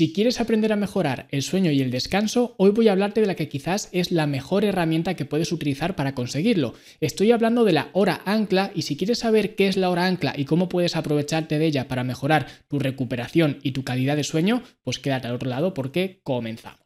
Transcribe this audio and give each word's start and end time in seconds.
Si 0.00 0.14
quieres 0.14 0.40
aprender 0.40 0.72
a 0.72 0.76
mejorar 0.76 1.28
el 1.30 1.42
sueño 1.42 1.70
y 1.72 1.82
el 1.82 1.90
descanso, 1.90 2.54
hoy 2.56 2.70
voy 2.70 2.88
a 2.88 2.92
hablarte 2.92 3.20
de 3.20 3.26
la 3.26 3.34
que 3.34 3.50
quizás 3.50 3.90
es 3.92 4.12
la 4.12 4.26
mejor 4.26 4.64
herramienta 4.64 5.12
que 5.12 5.26
puedes 5.26 5.52
utilizar 5.52 5.94
para 5.94 6.14
conseguirlo. 6.14 6.72
Estoy 7.00 7.32
hablando 7.32 7.66
de 7.66 7.72
la 7.72 7.90
hora 7.92 8.22
ancla 8.24 8.72
y 8.74 8.80
si 8.80 8.96
quieres 8.96 9.18
saber 9.18 9.56
qué 9.56 9.68
es 9.68 9.76
la 9.76 9.90
hora 9.90 10.06
ancla 10.06 10.32
y 10.34 10.46
cómo 10.46 10.70
puedes 10.70 10.96
aprovecharte 10.96 11.58
de 11.58 11.66
ella 11.66 11.86
para 11.86 12.02
mejorar 12.02 12.46
tu 12.66 12.78
recuperación 12.78 13.58
y 13.62 13.72
tu 13.72 13.84
calidad 13.84 14.16
de 14.16 14.24
sueño, 14.24 14.62
pues 14.84 14.98
quédate 14.98 15.28
al 15.28 15.34
otro 15.34 15.50
lado 15.50 15.74
porque 15.74 16.20
comenzamos. 16.22 16.80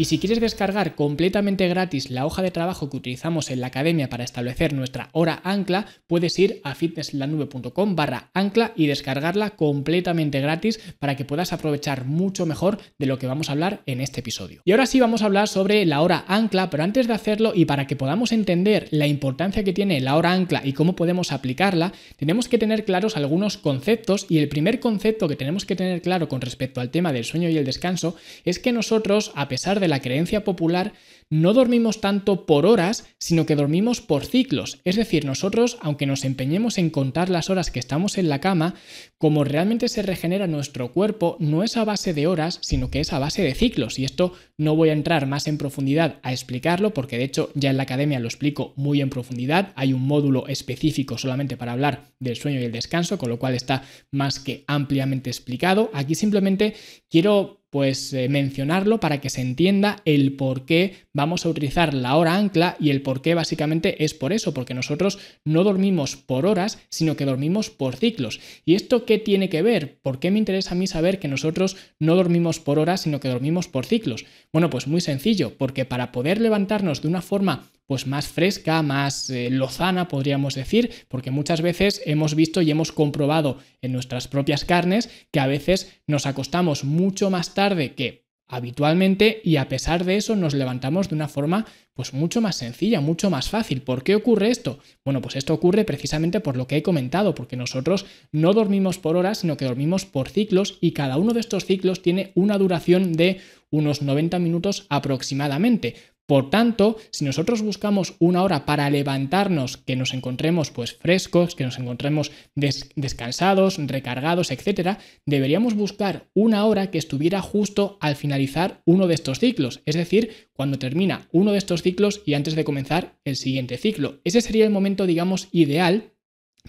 Y 0.00 0.06
si 0.06 0.18
quieres 0.18 0.40
descargar 0.40 0.94
completamente 0.94 1.68
gratis 1.68 2.08
la 2.08 2.24
hoja 2.24 2.40
de 2.40 2.50
trabajo 2.50 2.88
que 2.88 2.96
utilizamos 2.96 3.50
en 3.50 3.60
la 3.60 3.66
academia 3.66 4.08
para 4.08 4.24
establecer 4.24 4.72
nuestra 4.72 5.10
hora 5.12 5.42
ancla, 5.44 5.88
puedes 6.06 6.38
ir 6.38 6.62
a 6.64 6.74
fitnesslanube.com 6.74 7.96
barra 7.96 8.30
ancla 8.32 8.72
y 8.76 8.86
descargarla 8.86 9.50
completamente 9.50 10.40
gratis 10.40 10.80
para 10.98 11.16
que 11.16 11.26
puedas 11.26 11.52
aprovechar 11.52 12.06
mucho 12.06 12.46
mejor 12.46 12.78
de 12.98 13.04
lo 13.04 13.18
que 13.18 13.26
vamos 13.26 13.50
a 13.50 13.52
hablar 13.52 13.82
en 13.84 14.00
este 14.00 14.20
episodio. 14.20 14.62
Y 14.64 14.70
ahora 14.70 14.86
sí 14.86 15.00
vamos 15.00 15.20
a 15.20 15.26
hablar 15.26 15.48
sobre 15.48 15.84
la 15.84 16.00
hora 16.00 16.24
ancla, 16.28 16.70
pero 16.70 16.82
antes 16.82 17.06
de 17.06 17.12
hacerlo 17.12 17.52
y 17.54 17.66
para 17.66 17.86
que 17.86 17.94
podamos 17.94 18.32
entender 18.32 18.88
la 18.92 19.06
importancia 19.06 19.64
que 19.64 19.74
tiene 19.74 20.00
la 20.00 20.16
hora 20.16 20.32
ancla 20.32 20.62
y 20.64 20.72
cómo 20.72 20.96
podemos 20.96 21.30
aplicarla, 21.30 21.92
tenemos 22.16 22.48
que 22.48 22.56
tener 22.56 22.86
claros 22.86 23.18
algunos 23.18 23.58
conceptos 23.58 24.24
y 24.30 24.38
el 24.38 24.48
primer 24.48 24.80
concepto 24.80 25.28
que 25.28 25.36
tenemos 25.36 25.66
que 25.66 25.76
tener 25.76 26.00
claro 26.00 26.26
con 26.26 26.40
respecto 26.40 26.80
al 26.80 26.88
tema 26.88 27.12
del 27.12 27.26
sueño 27.26 27.50
y 27.50 27.58
el 27.58 27.66
descanso 27.66 28.16
es 28.46 28.58
que 28.58 28.72
nosotros, 28.72 29.32
a 29.34 29.48
pesar 29.48 29.78
de 29.78 29.89
la 29.90 30.00
creencia 30.00 30.44
popular, 30.44 30.92
no 31.30 31.52
dormimos 31.54 32.00
tanto 32.00 32.44
por 32.44 32.66
horas, 32.66 33.06
sino 33.18 33.46
que 33.46 33.54
dormimos 33.54 34.00
por 34.00 34.26
ciclos. 34.26 34.80
Es 34.84 34.96
decir, 34.96 35.24
nosotros, 35.24 35.78
aunque 35.80 36.06
nos 36.06 36.24
empeñemos 36.24 36.76
en 36.76 36.90
contar 36.90 37.30
las 37.30 37.50
horas 37.50 37.70
que 37.70 37.78
estamos 37.78 38.18
en 38.18 38.28
la 38.28 38.40
cama, 38.40 38.74
como 39.16 39.44
realmente 39.44 39.88
se 39.88 40.02
regenera 40.02 40.48
nuestro 40.48 40.92
cuerpo, 40.92 41.36
no 41.38 41.62
es 41.62 41.76
a 41.76 41.84
base 41.84 42.14
de 42.14 42.26
horas, 42.26 42.58
sino 42.62 42.90
que 42.90 42.98
es 42.98 43.12
a 43.12 43.20
base 43.20 43.42
de 43.42 43.54
ciclos. 43.54 44.00
Y 44.00 44.04
esto 44.04 44.32
no 44.58 44.74
voy 44.74 44.88
a 44.88 44.94
entrar 44.94 45.26
más 45.26 45.46
en 45.46 45.56
profundidad 45.56 46.18
a 46.22 46.32
explicarlo, 46.32 46.92
porque 46.92 47.16
de 47.16 47.24
hecho 47.24 47.50
ya 47.54 47.70
en 47.70 47.76
la 47.76 47.84
academia 47.84 48.18
lo 48.18 48.26
explico 48.26 48.74
muy 48.76 49.00
en 49.00 49.10
profundidad. 49.10 49.72
Hay 49.76 49.92
un 49.92 50.02
módulo 50.02 50.48
específico 50.48 51.16
solamente 51.16 51.56
para 51.56 51.72
hablar 51.72 52.10
del 52.18 52.36
sueño 52.36 52.60
y 52.60 52.64
el 52.64 52.72
descanso, 52.72 53.18
con 53.18 53.28
lo 53.28 53.38
cual 53.38 53.54
está 53.54 53.84
más 54.10 54.40
que 54.40 54.64
ampliamente 54.66 55.30
explicado. 55.30 55.90
Aquí 55.94 56.16
simplemente 56.16 56.74
quiero 57.08 57.60
pues 57.70 58.12
eh, 58.12 58.28
mencionarlo 58.28 58.98
para 58.98 59.20
que 59.20 59.30
se 59.30 59.40
entienda 59.40 60.02
el 60.04 60.34
por 60.34 60.66
qué 60.66 60.96
vamos 61.20 61.44
a 61.44 61.50
utilizar 61.50 61.92
la 61.92 62.16
hora 62.16 62.36
ancla 62.36 62.78
y 62.80 62.88
el 62.88 63.02
por 63.02 63.20
qué 63.20 63.34
básicamente 63.34 64.04
es 64.04 64.14
por 64.14 64.32
eso, 64.32 64.54
porque 64.54 64.72
nosotros 64.72 65.18
no 65.44 65.64
dormimos 65.64 66.16
por 66.16 66.46
horas, 66.46 66.78
sino 66.88 67.14
que 67.14 67.26
dormimos 67.26 67.68
por 67.68 67.94
ciclos. 67.94 68.40
¿Y 68.64 68.74
esto 68.74 69.04
qué 69.04 69.18
tiene 69.18 69.50
que 69.50 69.60
ver? 69.60 69.98
¿Por 70.00 70.18
qué 70.18 70.30
me 70.30 70.38
interesa 70.38 70.72
a 70.72 70.78
mí 70.78 70.86
saber 70.86 71.18
que 71.18 71.28
nosotros 71.28 71.76
no 71.98 72.14
dormimos 72.14 72.58
por 72.58 72.78
horas, 72.78 73.02
sino 73.02 73.20
que 73.20 73.28
dormimos 73.28 73.68
por 73.68 73.84
ciclos? 73.84 74.24
Bueno, 74.50 74.70
pues 74.70 74.86
muy 74.86 75.02
sencillo, 75.02 75.58
porque 75.58 75.84
para 75.84 76.10
poder 76.10 76.40
levantarnos 76.40 77.02
de 77.02 77.08
una 77.08 77.20
forma 77.20 77.70
pues 77.84 78.06
más 78.06 78.28
fresca, 78.28 78.82
más 78.82 79.28
eh, 79.28 79.50
lozana, 79.50 80.08
podríamos 80.08 80.54
decir, 80.54 80.90
porque 81.08 81.32
muchas 81.32 81.60
veces 81.60 82.00
hemos 82.06 82.34
visto 82.34 82.62
y 82.62 82.70
hemos 82.70 82.92
comprobado 82.92 83.58
en 83.82 83.92
nuestras 83.92 84.26
propias 84.26 84.64
carnes 84.64 85.10
que 85.32 85.40
a 85.40 85.48
veces 85.48 86.00
nos 86.06 86.24
acostamos 86.24 86.84
mucho 86.84 87.30
más 87.30 87.52
tarde 87.52 87.94
que 87.94 88.19
habitualmente 88.50 89.40
y 89.44 89.56
a 89.56 89.68
pesar 89.68 90.04
de 90.04 90.16
eso 90.16 90.36
nos 90.36 90.54
levantamos 90.54 91.08
de 91.08 91.14
una 91.14 91.28
forma 91.28 91.66
pues 91.94 92.14
mucho 92.14 92.40
más 92.40 92.56
sencilla, 92.56 93.00
mucho 93.00 93.30
más 93.30 93.48
fácil. 93.48 93.82
¿Por 93.82 94.02
qué 94.02 94.14
ocurre 94.14 94.50
esto? 94.50 94.78
Bueno, 95.04 95.20
pues 95.20 95.36
esto 95.36 95.54
ocurre 95.54 95.84
precisamente 95.84 96.40
por 96.40 96.56
lo 96.56 96.66
que 96.66 96.76
he 96.76 96.82
comentado, 96.82 97.34
porque 97.34 97.56
nosotros 97.56 98.06
no 98.32 98.52
dormimos 98.52 98.98
por 98.98 99.16
horas, 99.16 99.38
sino 99.38 99.56
que 99.56 99.66
dormimos 99.66 100.06
por 100.06 100.28
ciclos 100.28 100.78
y 100.80 100.92
cada 100.92 101.16
uno 101.16 101.32
de 101.32 101.40
estos 101.40 101.66
ciclos 101.66 102.02
tiene 102.02 102.32
una 102.34 102.58
duración 102.58 103.12
de 103.12 103.40
unos 103.70 104.02
90 104.02 104.38
minutos 104.38 104.86
aproximadamente. 104.88 105.94
Por 106.30 106.48
tanto, 106.48 106.96
si 107.10 107.24
nosotros 107.24 107.60
buscamos 107.60 108.14
una 108.20 108.44
hora 108.44 108.64
para 108.64 108.88
levantarnos, 108.88 109.78
que 109.78 109.96
nos 109.96 110.14
encontremos 110.14 110.70
pues 110.70 110.92
frescos, 110.92 111.56
que 111.56 111.64
nos 111.64 111.76
encontremos 111.76 112.30
descansados, 112.54 113.78
recargados, 113.78 114.52
etcétera, 114.52 115.00
deberíamos 115.26 115.74
buscar 115.74 116.28
una 116.32 116.66
hora 116.66 116.92
que 116.92 116.98
estuviera 116.98 117.42
justo 117.42 117.98
al 118.00 118.14
finalizar 118.14 118.80
uno 118.86 119.08
de 119.08 119.14
estos 119.14 119.40
ciclos, 119.40 119.82
es 119.86 119.96
decir, 119.96 120.48
cuando 120.52 120.78
termina 120.78 121.26
uno 121.32 121.50
de 121.50 121.58
estos 121.58 121.82
ciclos 121.82 122.22
y 122.24 122.34
antes 122.34 122.54
de 122.54 122.62
comenzar 122.62 123.18
el 123.24 123.34
siguiente 123.34 123.76
ciclo. 123.76 124.20
Ese 124.22 124.40
sería 124.40 124.64
el 124.64 124.70
momento, 124.70 125.06
digamos, 125.06 125.48
ideal 125.50 126.12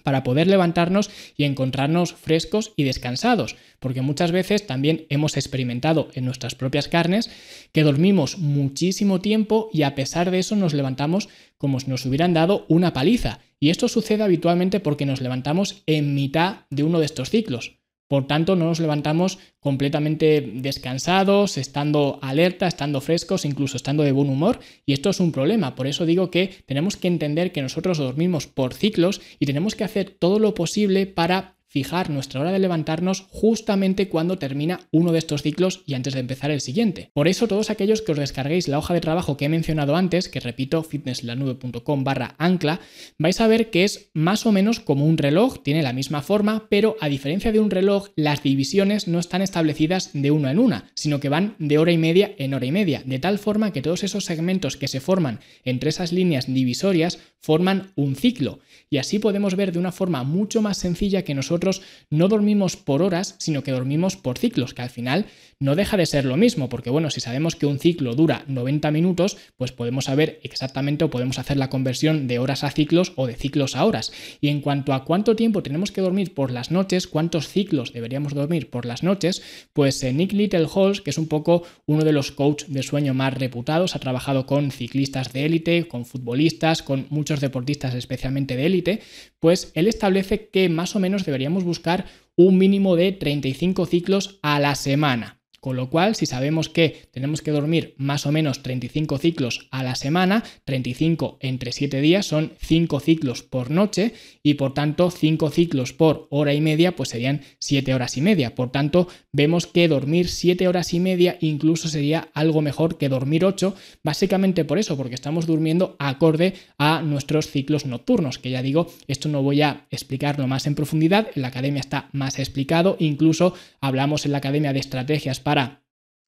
para 0.04 0.24
poder 0.24 0.48
levantarnos 0.48 1.10
y 1.38 1.44
encontrarnos 1.44 2.14
frescos 2.14 2.74
y 2.76 2.84
descansados, 2.84 3.56
porque 3.80 4.02
muchas 4.02 4.32
veces 4.32 4.66
también 4.66 5.06
hemos 5.10 5.38
experimentado 5.38 6.10
en 6.14 6.26
nuestras 6.26 6.56
propias 6.56 6.88
carnes 6.88 7.30
que 7.72 7.84
dormimos 7.84 8.38
muchísimo 8.38 9.22
tiempo 9.22 9.70
y 9.74 9.84
a 9.84 9.96
pesar 9.96 10.32
de 10.32 10.40
eso 10.40 10.56
nos 10.56 10.74
levantamos 10.74 11.30
como 11.58 11.80
si 11.80 11.90
nos 11.90 12.06
hubieran 12.06 12.34
dado 12.34 12.66
una 12.70 12.94
paliza. 12.94 13.40
Y 13.60 13.70
esto 13.70 13.88
sucede 13.88 14.24
habitualmente 14.24 14.80
porque 14.80 15.06
nos 15.06 15.22
levantamos 15.22 15.84
en 15.86 16.16
mitad 16.16 16.62
de 16.70 16.84
uno 16.84 17.00
de 17.00 17.06
estos 17.06 17.30
ciclos. 17.30 17.81
Por 18.12 18.28
tanto, 18.28 18.58
no 18.58 18.66
nos 18.66 18.82
levantamos 18.82 19.40
completamente 19.62 20.42
descansados, 20.56 21.58
estando 21.58 22.20
alerta, 22.22 22.68
estando 22.68 23.00
frescos, 23.00 23.46
incluso 23.46 23.78
estando 23.78 24.04
de 24.04 24.12
buen 24.12 24.30
humor. 24.30 24.60
Y 24.86 24.92
esto 24.92 25.12
es 25.12 25.22
un 25.22 25.32
problema. 25.32 25.76
Por 25.76 25.88
eso 25.88 26.06
digo 26.06 26.30
que 26.30 26.50
tenemos 26.66 26.98
que 26.98 27.08
entender 27.08 27.54
que 27.54 27.62
nosotros 27.62 28.00
dormimos 28.00 28.48
por 28.48 28.74
ciclos 28.74 29.22
y 29.40 29.46
tenemos 29.46 29.76
que 29.76 29.86
hacer 29.86 30.10
todo 30.10 30.40
lo 30.40 30.54
posible 30.54 31.08
para 31.08 31.56
fijar 31.72 32.10
nuestra 32.10 32.42
hora 32.42 32.52
de 32.52 32.60
levantarnos 32.60 33.28
justamente 33.30 34.10
cuando 34.10 34.38
termina 34.38 34.82
uno 34.92 35.14
de 35.14 35.20
estos 35.20 35.42
ciclos 35.42 35.84
y 35.86 35.94
antes 35.94 36.14
de 36.14 36.20
empezar 36.20 36.52
el 36.52 36.60
siguiente. 36.60 37.12
Por 37.14 37.30
eso 37.30 37.48
todos 37.48 37.70
aquellos 37.70 38.02
que 38.02 38.12
os 38.12 38.18
descarguéis 38.18 38.68
la 38.68 38.78
hoja 38.78 38.94
de 38.94 39.00
trabajo 39.00 39.38
que 39.38 39.46
he 39.46 39.50
mencionado 39.50 39.96
antes, 39.96 40.28
que 40.28 40.42
repito, 40.42 40.84
fitnesslanube.com 40.84 42.04
barra 42.04 42.36
ancla, 42.40 42.82
vais 43.18 43.40
a 43.40 43.48
ver 43.48 43.70
que 43.70 43.86
es 43.86 44.10
más 44.14 44.46
o 44.46 44.52
menos 44.52 44.82
como 44.82 45.06
un 45.06 45.18
reloj, 45.18 45.64
tiene 45.64 45.82
la 45.82 45.94
misma 45.94 46.22
forma, 46.22 46.68
pero 46.70 46.98
a 47.00 47.08
diferencia 47.08 47.54
de 47.54 47.62
un 47.62 47.72
reloj, 47.72 48.10
las 48.18 48.44
divisiones 48.44 49.08
no 49.08 49.20
están 49.20 49.42
establecidas 49.42 50.10
de 50.12 50.32
una 50.32 50.52
en 50.52 50.60
una, 50.60 50.92
sino 50.94 51.22
que 51.22 51.30
van 51.30 51.56
de 51.58 51.78
hora 51.78 51.94
y 51.94 51.98
media 51.98 52.36
en 52.38 52.54
hora 52.54 52.66
y 52.66 52.74
media, 52.74 53.02
de 53.06 53.20
tal 53.20 53.40
forma 53.40 53.72
que 53.72 53.82
todos 53.82 54.04
esos 54.04 54.26
segmentos 54.26 54.76
que 54.76 54.90
se 54.90 55.00
forman 55.00 55.40
entre 55.64 55.90
esas 55.90 56.12
líneas 56.12 56.54
divisorias 56.54 57.18
forman 57.40 57.94
un 57.96 58.18
ciclo. 58.18 58.60
Y 58.90 58.98
así 58.98 59.20
podemos 59.20 59.56
ver 59.56 59.72
de 59.72 59.80
una 59.80 59.94
forma 59.94 60.24
mucho 60.24 60.62
más 60.62 60.78
sencilla 60.78 61.24
que 61.24 61.34
nosotros 61.34 61.61
no 62.10 62.28
dormimos 62.28 62.78
por 62.78 63.02
horas, 63.02 63.36
sino 63.40 63.64
que 63.64 63.72
dormimos 63.72 64.18
por 64.18 64.38
ciclos, 64.38 64.74
que 64.74 64.82
al 64.82 64.90
final 64.90 65.26
no 65.60 65.76
deja 65.76 65.96
de 65.96 66.06
ser 66.06 66.26
lo 66.26 66.38
mismo, 66.38 66.70
porque 66.70 66.90
bueno, 66.90 67.12
si 67.12 67.22
sabemos 67.22 67.56
que 67.56 67.68
un 67.68 67.80
ciclo 67.80 68.16
dura 68.16 68.44
90 68.48 68.90
minutos, 68.92 69.38
pues 69.58 69.72
podemos 69.72 70.06
saber 70.06 70.40
exactamente 70.44 71.06
o 71.06 71.10
podemos 71.10 71.38
hacer 71.38 71.58
la 71.58 71.70
conversión 71.70 72.28
de 72.28 72.40
horas 72.40 72.64
a 72.64 72.72
ciclos 72.72 73.14
o 73.16 73.28
de 73.28 73.36
ciclos 73.36 73.76
a 73.76 73.86
horas. 73.86 74.12
Y 74.42 74.50
en 74.50 74.62
cuanto 74.62 74.94
a 74.94 75.06
cuánto 75.06 75.36
tiempo 75.36 75.62
tenemos 75.62 75.92
que 75.92 76.02
dormir 76.02 76.34
por 76.34 76.52
las 76.52 76.72
noches, 76.72 77.08
cuántos 77.08 77.48
ciclos 77.48 77.94
deberíamos 77.94 78.34
dormir 78.34 78.70
por 78.70 78.86
las 78.86 79.04
noches, 79.04 79.44
pues 79.74 80.02
eh, 80.04 80.14
Nick 80.14 80.34
Littlehalls, 80.34 81.02
que 81.02 81.12
es 81.12 81.18
un 81.18 81.28
poco 81.28 81.64
uno 81.86 82.04
de 82.04 82.12
los 82.12 82.32
coaches 82.32 82.74
de 82.74 82.82
sueño 82.82 83.14
más 83.14 83.34
reputados, 83.36 83.96
ha 83.96 84.00
trabajado 84.00 84.46
con 84.46 84.72
ciclistas 84.72 85.32
de 85.32 85.46
élite, 85.46 85.88
con 85.88 86.06
futbolistas, 86.06 86.82
con 86.82 87.06
muchos 87.10 87.40
deportistas 87.40 87.94
especialmente 87.94 88.56
de 88.56 88.66
élite, 88.66 89.02
pues 89.40 89.72
él 89.76 89.88
establece 89.88 90.50
que 90.50 90.70
más 90.70 90.96
o 90.96 91.00
menos 91.00 91.26
deberíamos 91.26 91.51
buscar 91.60 92.06
un 92.36 92.58
mínimo 92.58 92.96
de 92.96 93.12
35 93.12 93.86
ciclos 93.86 94.40
a 94.42 94.60
la 94.60 94.76
semana. 94.76 95.41
Con 95.62 95.76
lo 95.76 95.92
cual, 95.92 96.16
si 96.16 96.26
sabemos 96.26 96.70
que 96.70 97.08
tenemos 97.12 97.44
que 97.44 97.52
dormir 97.52 97.94
más 97.98 98.26
o 98.26 98.32
menos 98.32 98.64
35 98.64 99.20
ciclos 99.20 99.68
a 99.70 99.84
la 99.84 99.94
semana, 99.94 100.44
35 100.66 101.38
entre 101.40 101.72
7 101.72 102.02
días 102.02 102.26
son 102.26 102.54
5 102.60 103.00
ciclos 103.00 103.44
por 103.44 103.70
noche 103.70 104.14
y 104.42 104.56
por 104.56 104.74
tanto 104.74 105.12
5 105.12 105.52
ciclos 105.52 105.94
por 105.94 106.26
hora 106.32 106.56
y 106.56 106.62
media 106.62 106.96
pues 106.96 107.10
serían 107.10 107.42
7 107.60 107.94
horas 107.94 108.18
y 108.18 108.22
media. 108.22 108.56
Por 108.56 108.72
tanto, 108.72 109.08
vemos 109.32 109.68
que 109.68 109.88
dormir 109.88 110.30
7 110.30 110.68
horas 110.68 110.96
y 110.96 111.00
media 111.00 111.38
incluso 111.42 111.90
sería 111.90 112.30
algo 112.34 112.64
mejor 112.64 112.98
que 112.98 113.08
dormir 113.08 113.46
8, 113.46 113.76
básicamente 114.02 114.66
por 114.66 114.80
eso, 114.80 114.98
porque 114.98 115.14
estamos 115.14 115.46
durmiendo 115.46 115.96
acorde 116.00 116.56
a 116.80 117.04
nuestros 117.04 117.52
ciclos 117.52 117.86
nocturnos, 117.86 118.40
que 118.40 118.50
ya 118.50 118.64
digo, 118.64 118.92
esto 119.08 119.30
no 119.30 119.44
voy 119.44 119.62
a 119.62 119.86
explicarlo 119.92 120.48
más 120.48 120.66
en 120.66 120.74
profundidad, 120.74 121.28
en 121.36 121.44
la 121.44 121.50
academia 121.50 121.82
está 121.82 122.10
más 122.14 122.40
explicado, 122.40 122.98
incluso 122.98 123.54
hablamos 123.80 124.26
en 124.26 124.32
la 124.32 124.40
academia 124.40 124.74
de 124.74 124.80
estrategias 124.80 125.40
para 125.40 125.51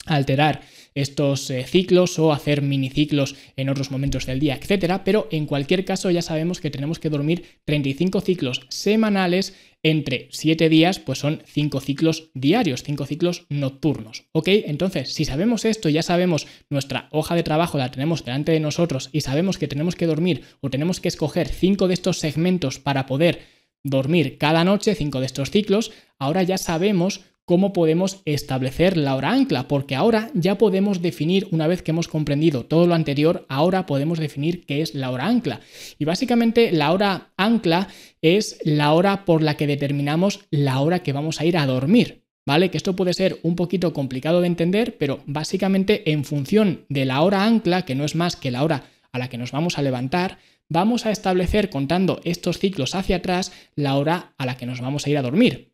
alterar 0.05 0.61
estos 0.95 1.49
eh, 1.49 1.63
ciclos 1.63 2.19
o 2.19 2.33
hacer 2.33 2.61
miniciclos 2.61 3.35
en 3.55 3.69
otros 3.69 3.89
momentos 3.89 4.25
del 4.25 4.39
día, 4.39 4.59
etcétera, 4.61 5.03
pero 5.03 5.27
en 5.31 5.45
cualquier 5.45 5.85
caso 5.85 6.11
ya 6.11 6.21
sabemos 6.21 6.59
que 6.59 6.69
tenemos 6.69 6.99
que 6.99 7.09
dormir 7.09 7.45
35 7.65 8.21
ciclos 8.21 8.65
semanales 8.69 9.55
entre 9.81 10.29
7 10.31 10.69
días, 10.69 10.99
pues 10.99 11.19
son 11.19 11.41
5 11.45 11.81
ciclos 11.81 12.29
diarios, 12.33 12.83
5 12.83 13.05
ciclos 13.05 13.45
nocturnos. 13.49 14.25
¿Ok? 14.31 14.47
Entonces, 14.47 15.13
si 15.13 15.25
sabemos 15.25 15.65
esto, 15.65 15.89
ya 15.89 16.03
sabemos 16.03 16.47
nuestra 16.69 17.09
hoja 17.11 17.35
de 17.35 17.43
trabajo, 17.43 17.77
la 17.77 17.91
tenemos 17.91 18.23
delante 18.23 18.53
de 18.53 18.61
nosotros 18.61 19.09
y 19.11 19.21
sabemos 19.21 19.57
que 19.57 19.67
tenemos 19.67 19.95
que 19.95 20.05
dormir 20.05 20.43
o 20.61 20.69
tenemos 20.69 20.99
que 20.99 21.09
escoger 21.09 21.49
5 21.49 21.87
de 21.87 21.93
estos 21.95 22.19
segmentos 22.19 22.79
para 22.79 23.05
poder 23.05 23.41
dormir 23.83 24.37
cada 24.37 24.63
noche, 24.63 24.95
5 24.95 25.19
de 25.19 25.25
estos 25.25 25.51
ciclos, 25.51 25.91
ahora 26.17 26.43
ya 26.43 26.57
sabemos 26.57 27.21
cómo 27.45 27.73
podemos 27.73 28.21
establecer 28.25 28.97
la 28.97 29.15
hora 29.15 29.31
ancla, 29.31 29.67
porque 29.67 29.95
ahora 29.95 30.29
ya 30.33 30.57
podemos 30.57 31.01
definir, 31.01 31.47
una 31.51 31.67
vez 31.67 31.81
que 31.81 31.91
hemos 31.91 32.07
comprendido 32.07 32.65
todo 32.65 32.87
lo 32.87 32.95
anterior, 32.95 33.45
ahora 33.49 33.85
podemos 33.85 34.19
definir 34.19 34.65
qué 34.65 34.81
es 34.81 34.95
la 34.95 35.11
hora 35.11 35.27
ancla. 35.27 35.59
Y 35.99 36.05
básicamente 36.05 36.71
la 36.71 36.91
hora 36.91 37.33
ancla 37.37 37.89
es 38.21 38.59
la 38.63 38.93
hora 38.93 39.25
por 39.25 39.41
la 39.41 39.55
que 39.55 39.67
determinamos 39.67 40.41
la 40.49 40.79
hora 40.79 41.03
que 41.03 41.13
vamos 41.13 41.41
a 41.41 41.45
ir 41.45 41.57
a 41.57 41.65
dormir. 41.65 42.23
¿Vale? 42.45 42.69
Que 42.69 42.75
esto 42.75 42.93
puede 42.93 43.13
ser 43.13 43.39
un 43.41 43.55
poquito 43.55 43.93
complicado 43.93 44.41
de 44.41 44.47
entender, 44.47 44.97
pero 44.97 45.21
básicamente 45.25 46.11
en 46.11 46.25
función 46.25 46.85
de 46.89 47.05
la 47.05 47.21
hora 47.21 47.45
ancla, 47.45 47.83
que 47.83 47.95
no 47.95 48.03
es 48.03 48.15
más 48.15 48.35
que 48.35 48.51
la 48.51 48.63
hora 48.63 48.83
a 49.13 49.17
la 49.17 49.29
que 49.29 49.37
nos 49.37 49.53
vamos 49.53 49.77
a 49.77 49.81
levantar, 49.81 50.39
vamos 50.67 51.05
a 51.05 51.11
establecer, 51.11 51.69
contando 51.69 52.19
estos 52.25 52.59
ciclos 52.59 52.95
hacia 52.95 53.17
atrás, 53.17 53.53
la 53.75 53.95
hora 53.95 54.33
a 54.37 54.45
la 54.45 54.57
que 54.57 54.65
nos 54.65 54.81
vamos 54.81 55.05
a 55.05 55.09
ir 55.09 55.17
a 55.17 55.21
dormir. 55.21 55.72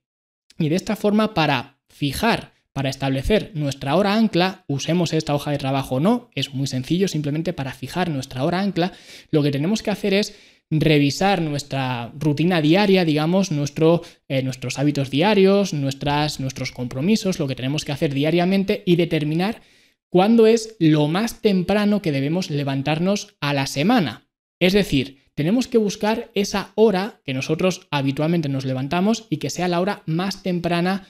Y 0.60 0.70
de 0.70 0.76
esta 0.76 0.96
forma, 0.96 1.34
para 1.34 1.80
fijar, 1.88 2.54
para 2.74 2.90
establecer 2.90 3.52
nuestra 3.56 3.96
hora 3.96 4.14
ancla, 4.14 4.66
usemos 4.68 5.14
esta 5.14 5.34
hoja 5.34 5.52
de 5.52 5.58
trabajo 5.58 5.96
o 5.96 6.00
no, 6.00 6.30
es 6.36 6.54
muy 6.54 6.68
sencillo, 6.68 7.08
simplemente 7.08 7.54
para 7.54 7.74
fijar 7.74 8.10
nuestra 8.10 8.44
hora 8.44 8.60
ancla, 8.60 8.92
lo 9.32 9.42
que 9.42 9.52
tenemos 9.52 9.82
que 9.82 9.92
hacer 9.92 10.14
es 10.14 10.36
revisar 10.70 11.42
nuestra 11.42 12.12
rutina 12.18 12.62
diaria, 12.62 13.06
digamos, 13.06 13.52
nuestro, 13.52 14.04
eh, 14.28 14.44
nuestros 14.44 14.78
hábitos 14.78 15.10
diarios, 15.10 15.74
nuestras, 15.74 16.40
nuestros 16.40 16.72
compromisos, 16.72 17.40
lo 17.40 17.48
que 17.48 17.56
tenemos 17.56 17.86
que 17.86 17.92
hacer 17.92 18.14
diariamente 18.14 18.84
y 18.86 18.96
determinar 18.96 19.62
cuándo 20.10 20.46
es 20.46 20.76
lo 20.80 21.08
más 21.08 21.42
temprano 21.42 22.02
que 22.02 22.12
debemos 22.12 22.50
levantarnos 22.50 23.36
a 23.42 23.54
la 23.54 23.66
semana. 23.66 24.29
Es 24.60 24.74
decir, 24.74 25.24
tenemos 25.36 25.68
que 25.68 25.78
buscar 25.78 26.32
esa 26.36 26.74
hora 26.76 27.22
que 27.24 27.34
nosotros 27.34 27.88
habitualmente 27.92 28.50
nos 28.50 28.66
levantamos 28.66 29.26
y 29.30 29.38
que 29.38 29.50
sea 29.50 29.70
la 29.70 29.80
hora 29.80 30.04
más 30.06 30.44
temprana 30.44 31.08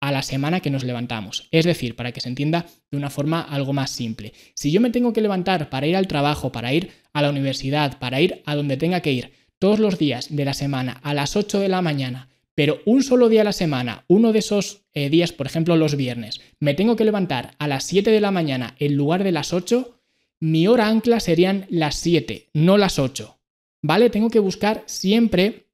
a 0.00 0.12
la 0.12 0.22
semana 0.22 0.60
que 0.60 0.70
nos 0.70 0.84
levantamos. 0.84 1.48
Es 1.50 1.64
decir, 1.64 1.96
para 1.96 2.12
que 2.12 2.20
se 2.20 2.28
entienda 2.28 2.66
de 2.90 2.96
una 2.96 3.10
forma 3.10 3.40
algo 3.40 3.72
más 3.72 3.90
simple. 3.90 4.32
Si 4.54 4.70
yo 4.72 4.80
me 4.80 4.90
tengo 4.90 5.12
que 5.12 5.20
levantar 5.20 5.70
para 5.70 5.86
ir 5.86 5.96
al 5.96 6.08
trabajo, 6.08 6.52
para 6.52 6.72
ir 6.72 6.90
a 7.12 7.22
la 7.22 7.30
universidad, 7.30 7.98
para 7.98 8.20
ir 8.20 8.42
a 8.46 8.56
donde 8.56 8.76
tenga 8.76 9.00
que 9.00 9.12
ir 9.12 9.32
todos 9.58 9.78
los 9.78 9.98
días 9.98 10.34
de 10.34 10.44
la 10.44 10.54
semana 10.54 11.00
a 11.04 11.14
las 11.14 11.36
8 11.36 11.60
de 11.60 11.68
la 11.68 11.82
mañana, 11.82 12.28
pero 12.54 12.80
un 12.84 13.02
solo 13.02 13.28
día 13.28 13.42
a 13.42 13.44
la 13.44 13.52
semana, 13.52 14.04
uno 14.08 14.32
de 14.32 14.40
esos 14.40 14.82
eh, 14.92 15.08
días, 15.08 15.32
por 15.32 15.46
ejemplo 15.46 15.76
los 15.76 15.96
viernes, 15.96 16.40
me 16.58 16.74
tengo 16.74 16.96
que 16.96 17.04
levantar 17.04 17.54
a 17.58 17.68
las 17.68 17.84
7 17.84 18.10
de 18.10 18.20
la 18.20 18.30
mañana 18.30 18.74
en 18.78 18.96
lugar 18.96 19.24
de 19.24 19.32
las 19.32 19.52
8, 19.52 20.01
mi 20.42 20.66
hora 20.66 20.88
ancla 20.88 21.20
serían 21.20 21.66
las 21.70 21.94
7, 21.96 22.50
no 22.52 22.76
las 22.76 22.98
8. 22.98 23.38
¿vale? 23.82 24.10
Tengo 24.10 24.30
que 24.30 24.38
buscar 24.38 24.84
siempre, 24.86 25.66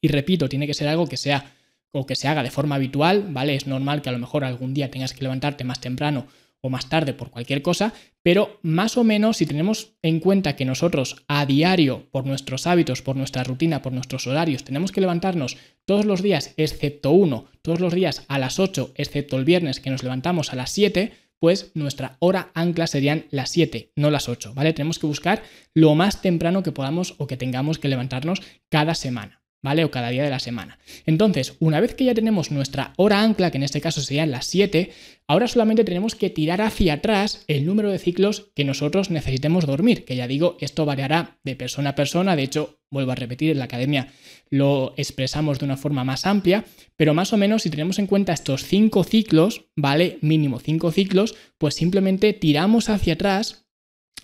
y 0.00 0.08
repito, 0.08 0.48
tiene 0.48 0.66
que 0.66 0.74
ser 0.74 0.88
algo 0.88 1.06
que 1.06 1.16
sea 1.16 1.52
o 1.92 2.06
que 2.06 2.16
se 2.16 2.28
haga 2.28 2.42
de 2.42 2.50
forma 2.50 2.74
habitual, 2.74 3.26
¿vale? 3.30 3.54
Es 3.54 3.68
normal 3.68 4.02
que 4.02 4.08
a 4.08 4.12
lo 4.12 4.18
mejor 4.18 4.44
algún 4.44 4.74
día 4.74 4.90
tengas 4.90 5.12
que 5.12 5.22
levantarte 5.22 5.62
más 5.62 5.80
temprano 5.80 6.26
o 6.60 6.70
más 6.70 6.88
tarde 6.88 7.12
por 7.12 7.30
cualquier 7.30 7.62
cosa, 7.62 7.92
pero 8.22 8.58
más 8.62 8.96
o 8.96 9.04
menos 9.04 9.36
si 9.36 9.46
tenemos 9.46 9.92
en 10.02 10.18
cuenta 10.18 10.56
que 10.56 10.64
nosotros 10.64 11.24
a 11.28 11.44
diario, 11.46 12.08
por 12.10 12.26
nuestros 12.26 12.66
hábitos, 12.66 13.02
por 13.02 13.16
nuestra 13.16 13.44
rutina, 13.44 13.82
por 13.82 13.92
nuestros 13.92 14.26
horarios, 14.26 14.64
tenemos 14.64 14.90
que 14.90 15.02
levantarnos 15.02 15.56
todos 15.84 16.06
los 16.06 16.22
días, 16.22 16.54
excepto 16.56 17.10
uno, 17.10 17.46
todos 17.62 17.80
los 17.80 17.94
días 17.94 18.24
a 18.28 18.38
las 18.38 18.58
8, 18.58 18.94
excepto 18.96 19.36
el 19.36 19.44
viernes 19.44 19.78
que 19.78 19.90
nos 19.90 20.02
levantamos 20.02 20.52
a 20.52 20.56
las 20.56 20.70
7, 20.70 21.12
pues 21.44 21.72
nuestra 21.74 22.16
hora 22.20 22.50
ancla 22.54 22.86
serían 22.86 23.26
las 23.30 23.50
7, 23.50 23.92
no 23.96 24.10
las 24.10 24.30
8, 24.30 24.54
¿vale? 24.54 24.72
Tenemos 24.72 24.98
que 24.98 25.06
buscar 25.06 25.42
lo 25.74 25.94
más 25.94 26.22
temprano 26.22 26.62
que 26.62 26.72
podamos 26.72 27.16
o 27.18 27.26
que 27.26 27.36
tengamos 27.36 27.78
que 27.78 27.88
levantarnos 27.88 28.40
cada 28.70 28.94
semana. 28.94 29.43
¿Vale? 29.64 29.82
O 29.82 29.90
cada 29.90 30.10
día 30.10 30.22
de 30.22 30.30
la 30.30 30.40
semana. 30.40 30.78
Entonces, 31.06 31.54
una 31.58 31.80
vez 31.80 31.94
que 31.94 32.04
ya 32.04 32.12
tenemos 32.12 32.50
nuestra 32.50 32.92
hora 32.98 33.22
ancla, 33.22 33.50
que 33.50 33.56
en 33.56 33.62
este 33.62 33.80
caso 33.80 34.02
serían 34.02 34.30
las 34.30 34.44
7, 34.44 34.90
ahora 35.26 35.48
solamente 35.48 35.84
tenemos 35.84 36.14
que 36.14 36.28
tirar 36.28 36.60
hacia 36.60 36.92
atrás 36.92 37.44
el 37.48 37.64
número 37.64 37.90
de 37.90 37.98
ciclos 37.98 38.52
que 38.54 38.64
nosotros 38.64 39.10
necesitemos 39.10 39.64
dormir, 39.64 40.04
que 40.04 40.16
ya 40.16 40.28
digo, 40.28 40.58
esto 40.60 40.84
variará 40.84 41.38
de 41.44 41.56
persona 41.56 41.90
a 41.90 41.94
persona, 41.94 42.36
de 42.36 42.42
hecho, 42.42 42.78
vuelvo 42.90 43.12
a 43.12 43.14
repetir, 43.14 43.52
en 43.52 43.58
la 43.58 43.64
academia 43.64 44.08
lo 44.50 44.92
expresamos 44.98 45.58
de 45.58 45.64
una 45.64 45.78
forma 45.78 46.04
más 46.04 46.26
amplia, 46.26 46.66
pero 46.96 47.14
más 47.14 47.32
o 47.32 47.38
menos 47.38 47.62
si 47.62 47.70
tenemos 47.70 47.98
en 47.98 48.06
cuenta 48.06 48.34
estos 48.34 48.64
5 48.64 49.02
ciclos, 49.02 49.64
¿vale? 49.76 50.18
Mínimo 50.20 50.60
5 50.60 50.92
ciclos, 50.92 51.34
pues 51.56 51.74
simplemente 51.74 52.34
tiramos 52.34 52.90
hacia 52.90 53.14
atrás 53.14 53.63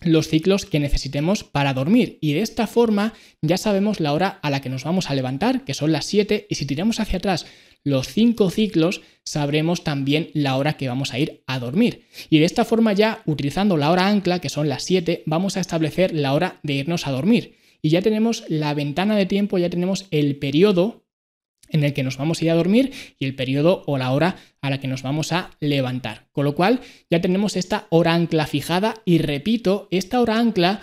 los 0.03 0.29
ciclos 0.29 0.65
que 0.65 0.81
necesitemos 0.81 1.45
para 1.45 1.75
dormir. 1.75 2.19
Y 2.21 2.33
de 2.33 2.41
esta 2.41 2.67
forma 2.67 3.13
ya 3.43 3.57
sabemos 3.57 4.01
la 4.01 4.13
hora 4.13 4.39
a 4.43 4.51
la 4.51 4.61
que 4.61 4.71
nos 4.71 4.85
vamos 4.85 5.11
a 5.11 5.15
levantar, 5.15 5.65
que 5.65 5.75
son 5.75 5.93
las 5.93 6.07
7, 6.07 6.47
y 6.49 6.55
si 6.55 6.67
tiramos 6.67 7.01
hacia 7.01 7.19
atrás 7.19 7.47
los 7.83 8.09
5 8.09 8.51
ciclos, 8.51 9.01
sabremos 9.25 9.85
también 9.85 10.31
la 10.35 10.57
hora 10.57 10.75
que 10.75 10.89
vamos 10.89 11.13
a 11.13 11.19
ir 11.19 11.43
a 11.47 11.59
dormir. 11.59 12.07
Y 12.29 12.39
de 12.39 12.45
esta 12.45 12.65
forma 12.65 12.93
ya, 12.93 13.23
utilizando 13.27 13.77
la 13.77 13.91
hora 13.91 14.09
ancla, 14.09 14.39
que 14.39 14.49
son 14.49 14.69
las 14.69 14.85
7, 14.85 15.23
vamos 15.27 15.57
a 15.57 15.61
establecer 15.61 16.15
la 16.15 16.35
hora 16.35 16.61
de 16.63 16.75
irnos 16.75 17.07
a 17.07 17.13
dormir. 17.13 17.57
Y 17.83 17.89
ya 17.89 18.03
tenemos 18.03 18.45
la 18.49 18.75
ventana 18.75 19.17
de 19.17 19.27
tiempo, 19.27 19.57
ya 19.57 19.71
tenemos 19.71 20.07
el 20.11 20.37
periodo 20.37 21.00
en 21.71 21.85
el 21.85 21.93
que 21.93 22.03
nos 22.03 22.17
vamos 22.17 22.41
a 22.41 22.45
ir 22.45 22.51
a 22.51 22.55
dormir 22.55 22.93
y 23.19 23.25
el 23.25 23.35
periodo 23.35 23.83
o 23.87 23.99
la 23.99 24.13
hora 24.13 24.37
a 24.61 24.71
la 24.71 24.81
que 24.81 24.89
nos 24.89 25.03
vamos 25.03 25.33
a 25.33 25.51
levantar. 25.61 26.27
Con 26.33 26.45
lo 26.45 26.55
cual 26.55 26.81
ya 27.11 27.21
tenemos 27.21 27.57
esta 27.57 27.87
hora 27.91 28.15
ancla 28.15 28.47
fijada 28.47 28.97
y 29.05 29.19
repito, 29.19 29.89
esta 29.91 30.21
hora 30.21 30.39
ancla 30.39 30.83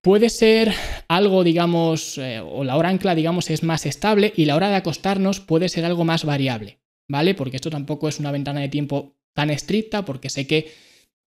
puede 0.00 0.30
ser 0.30 0.72
algo, 1.08 1.42
digamos, 1.42 2.18
eh, 2.18 2.40
o 2.40 2.62
la 2.62 2.76
hora 2.76 2.90
ancla, 2.90 3.14
digamos, 3.14 3.50
es 3.50 3.62
más 3.62 3.86
estable 3.86 4.32
y 4.36 4.44
la 4.44 4.54
hora 4.54 4.68
de 4.68 4.76
acostarnos 4.76 5.40
puede 5.40 5.68
ser 5.68 5.84
algo 5.84 6.04
más 6.04 6.24
variable, 6.24 6.78
¿vale? 7.08 7.34
Porque 7.34 7.56
esto 7.56 7.70
tampoco 7.70 8.08
es 8.08 8.20
una 8.20 8.30
ventana 8.30 8.60
de 8.60 8.68
tiempo 8.68 9.16
tan 9.34 9.50
estricta 9.50 10.04
porque 10.04 10.30
sé 10.30 10.46
que 10.46 10.72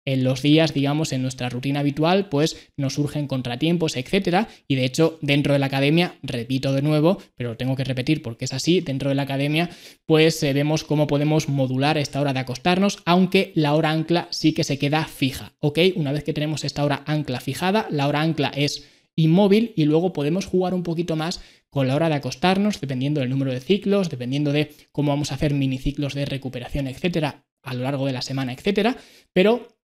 en 0.07 0.23
los 0.23 0.41
días, 0.41 0.73
digamos, 0.73 1.11
en 1.11 1.21
nuestra 1.21 1.49
rutina 1.49 1.81
habitual, 1.81 2.29
pues 2.29 2.69
nos 2.77 2.93
surgen 2.93 3.27
contratiempos, 3.27 3.97
etcétera. 3.97 4.47
Y 4.65 4.75
de 4.75 4.85
hecho, 4.85 5.19
dentro 5.21 5.51
de 5.51 5.59
la 5.59 5.65
academia, 5.65 6.15
repito 6.23 6.71
de 6.71 6.81
nuevo, 6.81 7.17
pero 7.35 7.57
tengo 7.57 7.75
que 7.75 7.83
repetir 7.83 8.21
porque 8.21 8.45
es 8.45 8.53
así, 8.53 8.79
dentro 8.79 9.09
de 9.09 9.15
la 9.15 9.23
academia, 9.23 9.69
pues 10.05 10.41
eh, 10.43 10.53
vemos 10.53 10.85
cómo 10.85 11.07
podemos 11.07 11.49
modular 11.49 11.97
esta 11.97 12.21
hora 12.21 12.31
de 12.31 12.39
acostarnos, 12.39 12.99
aunque 13.03 13.51
la 13.53 13.75
hora 13.75 13.91
ancla 13.91 14.29
sí 14.31 14.53
que 14.53 14.63
se 14.63 14.79
queda 14.79 15.03
fija, 15.03 15.51
¿ok? 15.59 15.79
Una 15.97 16.13
vez 16.13 16.23
que 16.23 16.31
tenemos 16.31 16.63
esta 16.63 16.85
hora 16.85 17.03
ancla 17.05 17.41
fijada, 17.41 17.85
la 17.89 18.07
hora 18.07 18.21
ancla 18.21 18.47
es 18.55 18.87
inmóvil 19.17 19.73
y 19.75 19.83
luego 19.83 20.13
podemos 20.13 20.45
jugar 20.45 20.73
un 20.73 20.83
poquito 20.83 21.17
más 21.17 21.41
con 21.69 21.85
la 21.85 21.95
hora 21.95 22.07
de 22.07 22.15
acostarnos, 22.15 22.79
dependiendo 22.79 23.19
del 23.19 23.29
número 23.29 23.51
de 23.51 23.59
ciclos, 23.59 24.09
dependiendo 24.09 24.53
de 24.53 24.71
cómo 24.93 25.11
vamos 25.11 25.33
a 25.33 25.35
hacer 25.35 25.53
miniciclos 25.53 26.13
de 26.13 26.25
recuperación, 26.25 26.87
etcétera, 26.87 27.43
a 27.61 27.73
lo 27.73 27.83
largo 27.83 28.05
de 28.05 28.13
la 28.13 28.21
semana, 28.21 28.53
etcétera, 28.53 28.95
pero 29.33 29.76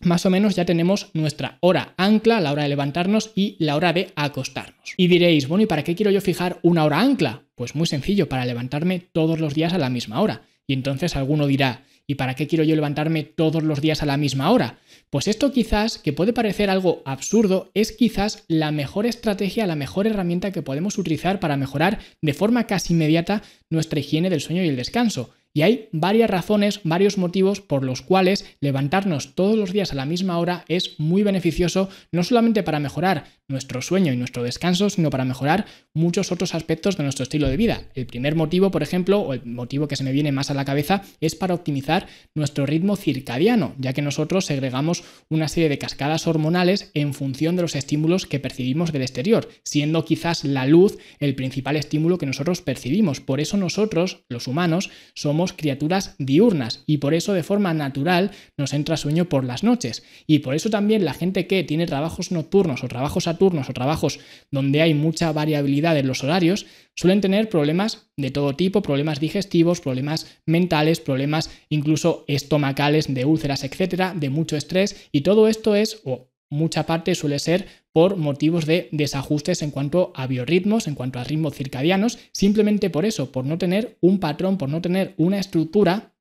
más 0.00 0.26
o 0.26 0.30
menos 0.30 0.56
ya 0.56 0.64
tenemos 0.64 1.10
nuestra 1.14 1.58
hora 1.60 1.94
ancla, 1.96 2.40
la 2.40 2.52
hora 2.52 2.62
de 2.64 2.68
levantarnos 2.68 3.30
y 3.34 3.56
la 3.58 3.76
hora 3.76 3.92
de 3.92 4.12
acostarnos. 4.16 4.94
Y 4.96 5.08
diréis, 5.08 5.48
bueno, 5.48 5.64
¿y 5.64 5.66
para 5.66 5.84
qué 5.84 5.94
quiero 5.94 6.10
yo 6.10 6.20
fijar 6.20 6.58
una 6.62 6.84
hora 6.84 7.00
ancla? 7.00 7.44
Pues 7.54 7.74
muy 7.74 7.86
sencillo, 7.86 8.28
para 8.28 8.44
levantarme 8.44 9.00
todos 9.00 9.40
los 9.40 9.54
días 9.54 9.72
a 9.72 9.78
la 9.78 9.90
misma 9.90 10.20
hora. 10.20 10.42
Y 10.66 10.74
entonces 10.74 11.16
alguno 11.16 11.46
dirá, 11.46 11.84
¿y 12.06 12.14
para 12.14 12.34
qué 12.34 12.46
quiero 12.46 12.64
yo 12.64 12.74
levantarme 12.74 13.22
todos 13.24 13.62
los 13.62 13.80
días 13.80 14.02
a 14.02 14.06
la 14.06 14.16
misma 14.16 14.50
hora? 14.50 14.78
Pues 15.10 15.28
esto 15.28 15.52
quizás, 15.52 15.98
que 15.98 16.12
puede 16.12 16.32
parecer 16.32 16.70
algo 16.70 17.02
absurdo, 17.04 17.70
es 17.74 17.92
quizás 17.92 18.44
la 18.48 18.70
mejor 18.70 19.06
estrategia, 19.06 19.66
la 19.66 19.76
mejor 19.76 20.06
herramienta 20.06 20.52
que 20.52 20.62
podemos 20.62 20.98
utilizar 20.98 21.40
para 21.40 21.56
mejorar 21.56 21.98
de 22.20 22.34
forma 22.34 22.66
casi 22.66 22.92
inmediata 22.92 23.42
nuestra 23.70 24.00
higiene 24.00 24.30
del 24.30 24.40
sueño 24.40 24.62
y 24.62 24.68
el 24.68 24.76
descanso. 24.76 25.30
Y 25.58 25.62
hay 25.62 25.88
varias 25.90 26.30
razones, 26.30 26.78
varios 26.84 27.18
motivos 27.18 27.60
por 27.60 27.82
los 27.82 28.00
cuales 28.00 28.44
levantarnos 28.60 29.34
todos 29.34 29.56
los 29.56 29.72
días 29.72 29.90
a 29.90 29.96
la 29.96 30.06
misma 30.06 30.38
hora 30.38 30.64
es 30.68 31.00
muy 31.00 31.24
beneficioso, 31.24 31.88
no 32.12 32.22
solamente 32.22 32.62
para 32.62 32.78
mejorar 32.78 33.24
nuestro 33.48 33.82
sueño 33.82 34.12
y 34.12 34.16
nuestro 34.16 34.44
descanso, 34.44 34.88
sino 34.88 35.10
para 35.10 35.24
mejorar 35.24 35.66
muchos 35.94 36.30
otros 36.30 36.54
aspectos 36.54 36.96
de 36.96 37.02
nuestro 37.02 37.24
estilo 37.24 37.48
de 37.48 37.56
vida. 37.56 37.82
El 37.94 38.06
primer 38.06 38.36
motivo, 38.36 38.70
por 38.70 38.84
ejemplo, 38.84 39.18
o 39.18 39.32
el 39.32 39.44
motivo 39.46 39.88
que 39.88 39.96
se 39.96 40.04
me 40.04 40.12
viene 40.12 40.30
más 40.30 40.50
a 40.52 40.54
la 40.54 40.64
cabeza, 40.64 41.02
es 41.20 41.34
para 41.34 41.54
optimizar 41.54 42.06
nuestro 42.36 42.64
ritmo 42.64 42.94
circadiano, 42.94 43.74
ya 43.78 43.94
que 43.94 44.02
nosotros 44.02 44.44
segregamos 44.44 45.02
una 45.28 45.48
serie 45.48 45.70
de 45.70 45.78
cascadas 45.78 46.28
hormonales 46.28 46.92
en 46.94 47.14
función 47.14 47.56
de 47.56 47.62
los 47.62 47.74
estímulos 47.74 48.26
que 48.26 48.38
percibimos 48.38 48.92
del 48.92 49.02
exterior, 49.02 49.48
siendo 49.64 50.04
quizás 50.04 50.44
la 50.44 50.66
luz 50.66 50.98
el 51.18 51.34
principal 51.34 51.76
estímulo 51.76 52.18
que 52.18 52.26
nosotros 52.26 52.60
percibimos. 52.60 53.20
Por 53.20 53.40
eso 53.40 53.56
nosotros, 53.56 54.24
los 54.28 54.46
humanos, 54.46 54.90
somos 55.14 55.47
criaturas 55.52 56.14
diurnas 56.18 56.82
y 56.86 56.98
por 56.98 57.14
eso 57.14 57.32
de 57.32 57.42
forma 57.42 57.74
natural 57.74 58.30
nos 58.56 58.72
entra 58.72 58.96
sueño 58.96 59.28
por 59.28 59.44
las 59.44 59.64
noches. 59.64 60.02
Y 60.26 60.40
por 60.40 60.54
eso 60.54 60.70
también 60.70 61.04
la 61.04 61.14
gente 61.14 61.46
que 61.46 61.64
tiene 61.64 61.86
trabajos 61.86 62.32
nocturnos 62.32 62.84
o 62.84 62.88
trabajos 62.88 63.24
saturnos 63.24 63.68
o 63.68 63.72
trabajos 63.72 64.20
donde 64.50 64.82
hay 64.82 64.94
mucha 64.94 65.32
variabilidad 65.32 65.96
en 65.98 66.06
los 66.06 66.24
horarios, 66.24 66.66
suelen 66.94 67.20
tener 67.20 67.48
problemas 67.48 68.10
de 68.16 68.30
todo 68.30 68.54
tipo, 68.54 68.82
problemas 68.82 69.20
digestivos, 69.20 69.80
problemas 69.80 70.26
mentales, 70.46 71.00
problemas 71.00 71.50
incluso 71.68 72.24
estomacales, 72.26 73.12
de 73.12 73.24
úlceras, 73.24 73.64
etcétera, 73.64 74.14
de 74.16 74.30
mucho 74.30 74.56
estrés 74.56 75.08
y 75.12 75.20
todo 75.20 75.48
esto 75.48 75.74
es, 75.74 76.00
o 76.04 76.27
mucha 76.50 76.86
parte 76.86 77.14
suele 77.14 77.38
ser 77.38 77.66
por 77.92 78.16
motivos 78.16 78.66
de 78.66 78.88
desajustes 78.92 79.62
en 79.62 79.70
cuanto 79.70 80.12
a 80.14 80.26
biorritmos, 80.26 80.86
en 80.86 80.94
cuanto 80.94 81.18
a 81.18 81.24
ritmos 81.24 81.54
circadianos, 81.54 82.18
simplemente 82.32 82.90
por 82.90 83.04
eso, 83.04 83.32
por 83.32 83.44
no 83.44 83.58
tener 83.58 83.98
un 84.00 84.18
patrón, 84.20 84.58
por 84.58 84.68
no 84.68 84.80
tener 84.80 85.14
una 85.16 85.38
estructura 85.38 86.14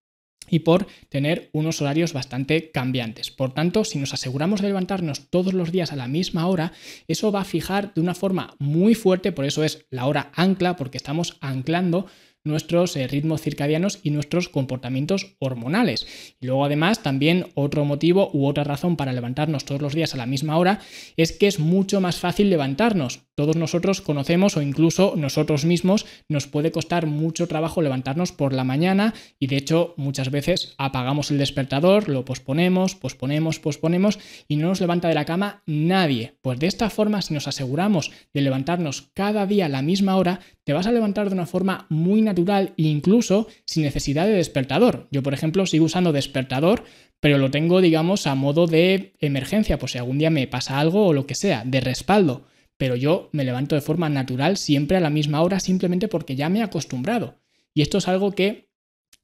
y 0.49 0.59
por 0.59 0.87
tener 1.09 1.49
unos 1.53 1.81
horarios 1.81 2.13
bastante 2.13 2.71
cambiantes. 2.71 3.31
Por 3.31 3.53
tanto, 3.53 3.83
si 3.83 3.99
nos 3.99 4.13
aseguramos 4.13 4.61
de 4.61 4.67
levantarnos 4.67 5.29
todos 5.29 5.53
los 5.53 5.71
días 5.71 5.91
a 5.91 5.95
la 5.95 6.07
misma 6.07 6.47
hora, 6.47 6.71
eso 7.07 7.31
va 7.31 7.41
a 7.41 7.45
fijar 7.45 7.93
de 7.93 8.01
una 8.01 8.15
forma 8.15 8.55
muy 8.59 8.95
fuerte, 8.95 9.31
por 9.31 9.45
eso 9.45 9.63
es 9.63 9.85
la 9.89 10.05
hora 10.05 10.31
ancla, 10.35 10.75
porque 10.75 10.97
estamos 10.97 11.37
anclando 11.41 12.07
nuestros 12.43 12.95
eh, 12.95 13.07
ritmos 13.07 13.41
circadianos 13.41 13.99
y 14.03 14.11
nuestros 14.11 14.49
comportamientos 14.49 15.35
hormonales. 15.39 16.07
Y 16.39 16.47
luego 16.47 16.65
además 16.65 17.03
también 17.03 17.47
otro 17.55 17.85
motivo 17.85 18.29
u 18.33 18.47
otra 18.47 18.63
razón 18.63 18.95
para 18.95 19.13
levantarnos 19.13 19.65
todos 19.65 19.81
los 19.81 19.93
días 19.93 20.13
a 20.13 20.17
la 20.17 20.25
misma 20.25 20.57
hora 20.57 20.79
es 21.17 21.31
que 21.31 21.47
es 21.47 21.59
mucho 21.59 22.01
más 22.01 22.17
fácil 22.17 22.49
levantarnos. 22.49 23.21
Todos 23.35 23.55
nosotros 23.55 24.01
conocemos 24.01 24.57
o 24.57 24.61
incluso 24.61 25.13
nosotros 25.15 25.63
mismos 25.63 26.05
nos 26.27 26.47
puede 26.47 26.71
costar 26.71 27.05
mucho 27.05 27.47
trabajo 27.47 27.81
levantarnos 27.81 28.31
por 28.31 28.53
la 28.53 28.63
mañana 28.63 29.13
y 29.39 29.47
de 29.47 29.57
hecho 29.57 29.93
muchas 29.97 30.31
veces 30.31 30.73
apagamos 30.79 31.29
el 31.29 31.37
despertador, 31.37 32.09
lo 32.09 32.25
posponemos, 32.25 32.95
posponemos, 32.95 33.59
posponemos 33.59 34.19
y 34.47 34.55
no 34.55 34.69
nos 34.69 34.81
levanta 34.81 35.07
de 35.07 35.13
la 35.13 35.25
cama 35.25 35.61
nadie. 35.67 36.35
Pues 36.41 36.59
de 36.59 36.67
esta 36.67 36.89
forma 36.89 37.21
si 37.21 37.33
nos 37.33 37.47
aseguramos 37.47 38.11
de 38.33 38.41
levantarnos 38.41 39.11
cada 39.13 39.45
día 39.45 39.67
a 39.67 39.69
la 39.69 39.81
misma 39.81 40.15
hora, 40.15 40.39
te 40.63 40.73
vas 40.73 40.87
a 40.87 40.91
levantar 40.91 41.29
de 41.29 41.35
una 41.35 41.45
forma 41.45 41.85
muy 41.89 42.21
natural 42.27 42.73
incluso 42.77 43.47
sin 43.65 43.83
necesidad 43.83 44.27
de 44.27 44.33
despertador. 44.33 45.07
Yo, 45.11 45.23
por 45.23 45.33
ejemplo, 45.33 45.65
sigo 45.65 45.85
usando 45.85 46.11
despertador, 46.11 46.83
pero 47.19 47.37
lo 47.37 47.49
tengo, 47.49 47.81
digamos, 47.81 48.27
a 48.27 48.35
modo 48.35 48.67
de 48.67 49.13
emergencia, 49.19 49.79
por 49.79 49.89
si 49.89 49.97
algún 49.97 50.19
día 50.19 50.29
me 50.29 50.47
pasa 50.47 50.79
algo 50.79 51.07
o 51.07 51.13
lo 51.13 51.25
que 51.25 51.35
sea, 51.35 51.63
de 51.65 51.81
respaldo. 51.81 52.45
Pero 52.77 52.95
yo 52.95 53.29
me 53.31 53.43
levanto 53.43 53.75
de 53.75 53.81
forma 53.81 54.09
natural 54.09 54.57
siempre 54.57 54.97
a 54.97 55.01
la 55.01 55.09
misma 55.09 55.41
hora 55.41 55.59
simplemente 55.59 56.07
porque 56.07 56.35
ya 56.35 56.49
me 56.49 56.59
he 56.59 56.63
acostumbrado. 56.63 57.39
Y 57.73 57.81
esto 57.81 57.97
es 57.97 58.07
algo 58.07 58.31
que 58.31 58.66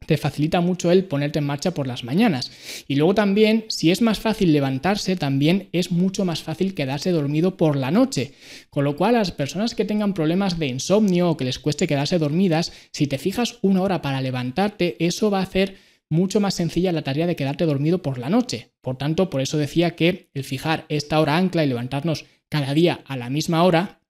te 0.05 0.17
facilita 0.17 0.62
mucho 0.62 0.91
el 0.91 1.05
ponerte 1.05 1.39
en 1.39 1.45
marcha 1.45 1.74
por 1.74 1.88
las 1.88 2.03
mañanas. 2.03 2.51
Y 2.88 2.95
luego 2.95 3.15
también, 3.15 3.65
si 3.69 3.91
es 3.91 4.01
más 4.01 4.19
fácil 4.19 4.53
levantarse, 4.53 5.15
también 5.15 5.69
es 5.72 5.91
mucho 5.91 6.25
más 6.25 6.43
fácil 6.43 6.74
quedarse 6.74 7.12
dormido 7.12 7.57
por 7.57 7.75
la 7.75 7.91
noche. 7.91 8.33
Con 8.69 8.83
lo 8.83 8.95
cual, 8.95 9.15
a 9.15 9.19
las 9.19 9.31
personas 9.31 9.75
que 9.75 9.86
tengan 9.86 10.13
problemas 10.13 10.60
de 10.60 10.67
insomnio 10.67 11.29
o 11.29 11.38
que 11.38 11.45
les 11.45 11.60
cueste 11.60 11.88
quedarse 11.88 12.19
dormidas, 12.19 12.72
si 12.91 13.07
te 13.07 13.17
fijas 13.17 13.60
una 13.62 13.81
hora 13.81 14.01
para 14.01 14.22
levantarte, 14.22 14.95
eso 15.00 15.29
va 15.31 15.39
a 15.39 15.43
hacer 15.43 15.75
mucho 16.10 16.39
más 16.39 16.53
sencilla 16.53 16.91
la 16.91 17.01
tarea 17.01 17.27
de 17.27 17.36
quedarte 17.36 17.65
dormido 17.65 18.01
por 18.01 18.17
la 18.17 18.29
noche. 18.29 18.72
Por 18.81 18.98
tanto, 18.98 19.29
por 19.29 19.41
eso 19.41 19.57
decía 19.57 19.95
que 19.95 20.29
el 20.33 20.43
fijar 20.43 20.86
esta 20.89 21.19
hora 21.19 21.38
ancla 21.38 21.63
y 21.63 21.67
levantarnos 21.67 22.25
cada 22.50 22.74
día 22.74 23.01
a 23.05 23.17
la 23.17 23.29
misma 23.29 23.63
hora 23.63 24.02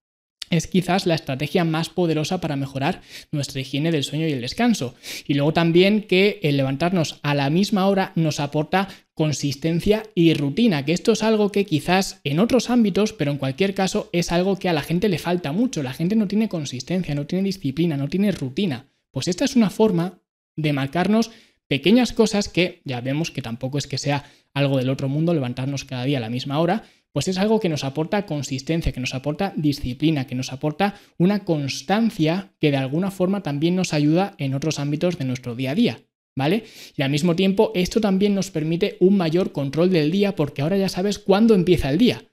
es 0.57 0.67
quizás 0.67 1.05
la 1.05 1.15
estrategia 1.15 1.63
más 1.63 1.89
poderosa 1.89 2.39
para 2.39 2.55
mejorar 2.55 3.01
nuestra 3.31 3.61
higiene 3.61 3.91
del 3.91 4.03
sueño 4.03 4.27
y 4.27 4.31
el 4.31 4.41
descanso. 4.41 4.95
Y 5.27 5.33
luego 5.33 5.53
también 5.53 6.03
que 6.03 6.39
el 6.43 6.57
levantarnos 6.57 7.19
a 7.23 7.33
la 7.33 7.49
misma 7.49 7.87
hora 7.87 8.11
nos 8.15 8.39
aporta 8.39 8.87
consistencia 9.15 10.03
y 10.15 10.33
rutina, 10.33 10.85
que 10.85 10.93
esto 10.93 11.11
es 11.11 11.23
algo 11.23 11.51
que 11.51 11.65
quizás 11.65 12.19
en 12.23 12.39
otros 12.39 12.69
ámbitos, 12.69 13.13
pero 13.13 13.31
en 13.31 13.37
cualquier 13.37 13.73
caso 13.73 14.09
es 14.11 14.31
algo 14.31 14.57
que 14.57 14.69
a 14.69 14.73
la 14.73 14.81
gente 14.81 15.09
le 15.09 15.19
falta 15.19 15.51
mucho. 15.51 15.83
La 15.83 15.93
gente 15.93 16.15
no 16.15 16.27
tiene 16.27 16.49
consistencia, 16.49 17.15
no 17.15 17.25
tiene 17.25 17.45
disciplina, 17.45 17.97
no 17.97 18.07
tiene 18.07 18.31
rutina. 18.31 18.87
Pues 19.11 19.27
esta 19.27 19.45
es 19.45 19.55
una 19.55 19.69
forma 19.69 20.19
de 20.55 20.73
marcarnos 20.73 21.31
pequeñas 21.67 22.13
cosas 22.13 22.49
que 22.49 22.81
ya 22.85 23.01
vemos 23.01 23.31
que 23.31 23.41
tampoco 23.41 23.77
es 23.77 23.87
que 23.87 23.97
sea 23.97 24.25
algo 24.53 24.77
del 24.77 24.89
otro 24.89 25.09
mundo 25.09 25.33
levantarnos 25.33 25.85
cada 25.85 26.05
día 26.05 26.17
a 26.17 26.21
la 26.21 26.29
misma 26.29 26.59
hora, 26.59 26.83
pues 27.13 27.27
es 27.27 27.37
algo 27.37 27.59
que 27.59 27.69
nos 27.69 27.83
aporta 27.83 28.25
consistencia, 28.25 28.91
que 28.91 28.99
nos 28.99 29.13
aporta 29.13 29.53
disciplina, 29.55 30.27
que 30.27 30.35
nos 30.35 30.51
aporta 30.51 30.95
una 31.17 31.45
constancia 31.45 32.53
que 32.59 32.71
de 32.71 32.77
alguna 32.77 33.11
forma 33.11 33.43
también 33.43 33.75
nos 33.75 33.93
ayuda 33.93 34.35
en 34.39 34.55
otros 34.55 34.79
ámbitos 34.79 35.17
de 35.17 35.25
nuestro 35.25 35.55
día 35.55 35.71
a 35.71 35.75
día. 35.75 35.99
¿Vale? 36.35 36.63
Y 36.97 37.03
al 37.03 37.11
mismo 37.11 37.35
tiempo, 37.35 37.71
esto 37.75 38.01
también 38.01 38.33
nos 38.33 38.49
permite 38.49 38.97
un 38.99 39.17
mayor 39.17 39.51
control 39.51 39.91
del 39.91 40.09
día 40.09 40.35
porque 40.35 40.63
ahora 40.63 40.77
ya 40.77 40.89
sabes 40.89 41.19
cuándo 41.19 41.53
empieza 41.53 41.91
el 41.91 41.99
día. 41.99 42.23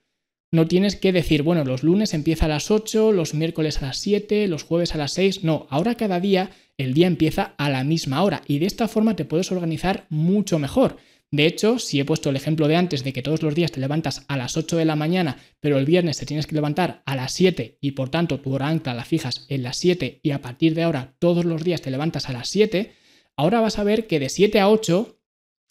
No 0.53 0.67
tienes 0.67 0.95
que 0.95 1.13
decir, 1.13 1.43
bueno, 1.43 1.63
los 1.63 1.83
lunes 1.83 2.15
empieza 2.15 2.45
a 2.45 2.49
las 2.49 2.71
8, 2.71 3.11
los 3.11 3.35
miércoles 3.35 3.81
a 3.81 3.85
las 3.85 3.97
7, 3.99 4.47
los 4.47 4.63
jueves 4.63 4.95
a 4.95 4.97
las 4.97 5.13
6. 5.13 5.43
No, 5.43 5.67
ahora 5.69 5.93
cada 5.93 6.19
día 6.19 6.49
el 6.77 6.95
día 6.95 7.05
empieza 7.05 7.53
a 7.57 7.69
la 7.69 7.83
misma 7.83 8.23
hora 8.23 8.41
y 8.47 8.57
de 8.57 8.65
esta 8.65 8.87
forma 8.87 9.15
te 9.15 9.23
puedes 9.23 9.51
organizar 9.51 10.07
mucho 10.09 10.57
mejor. 10.57 10.97
De 11.33 11.45
hecho, 11.45 11.79
si 11.79 11.97
he 11.97 12.05
puesto 12.05 12.29
el 12.29 12.35
ejemplo 12.35 12.67
de 12.67 12.75
antes 12.75 13.05
de 13.05 13.13
que 13.13 13.21
todos 13.21 13.41
los 13.41 13.55
días 13.55 13.71
te 13.71 13.79
levantas 13.79 14.25
a 14.27 14.35
las 14.35 14.57
8 14.57 14.75
de 14.75 14.83
la 14.83 14.97
mañana, 14.97 15.37
pero 15.61 15.77
el 15.77 15.85
viernes 15.85 16.17
te 16.17 16.25
tienes 16.25 16.45
que 16.45 16.55
levantar 16.55 17.03
a 17.05 17.15
las 17.15 17.31
7 17.31 17.77
y 17.79 17.91
por 17.91 18.09
tanto 18.09 18.41
tu 18.41 18.53
hora 18.53 18.67
ancla 18.67 18.93
la 18.93 19.05
fijas 19.05 19.45
en 19.47 19.63
las 19.63 19.77
7 19.77 20.19
y 20.23 20.31
a 20.31 20.41
partir 20.41 20.75
de 20.75 20.83
ahora 20.83 21.15
todos 21.19 21.45
los 21.45 21.63
días 21.63 21.81
te 21.81 21.89
levantas 21.89 22.27
a 22.27 22.33
las 22.33 22.49
7, 22.49 22.91
ahora 23.37 23.61
vas 23.61 23.79
a 23.79 23.85
ver 23.85 24.07
que 24.07 24.19
de 24.19 24.27
7 24.27 24.59
a 24.59 24.69
8, 24.69 25.21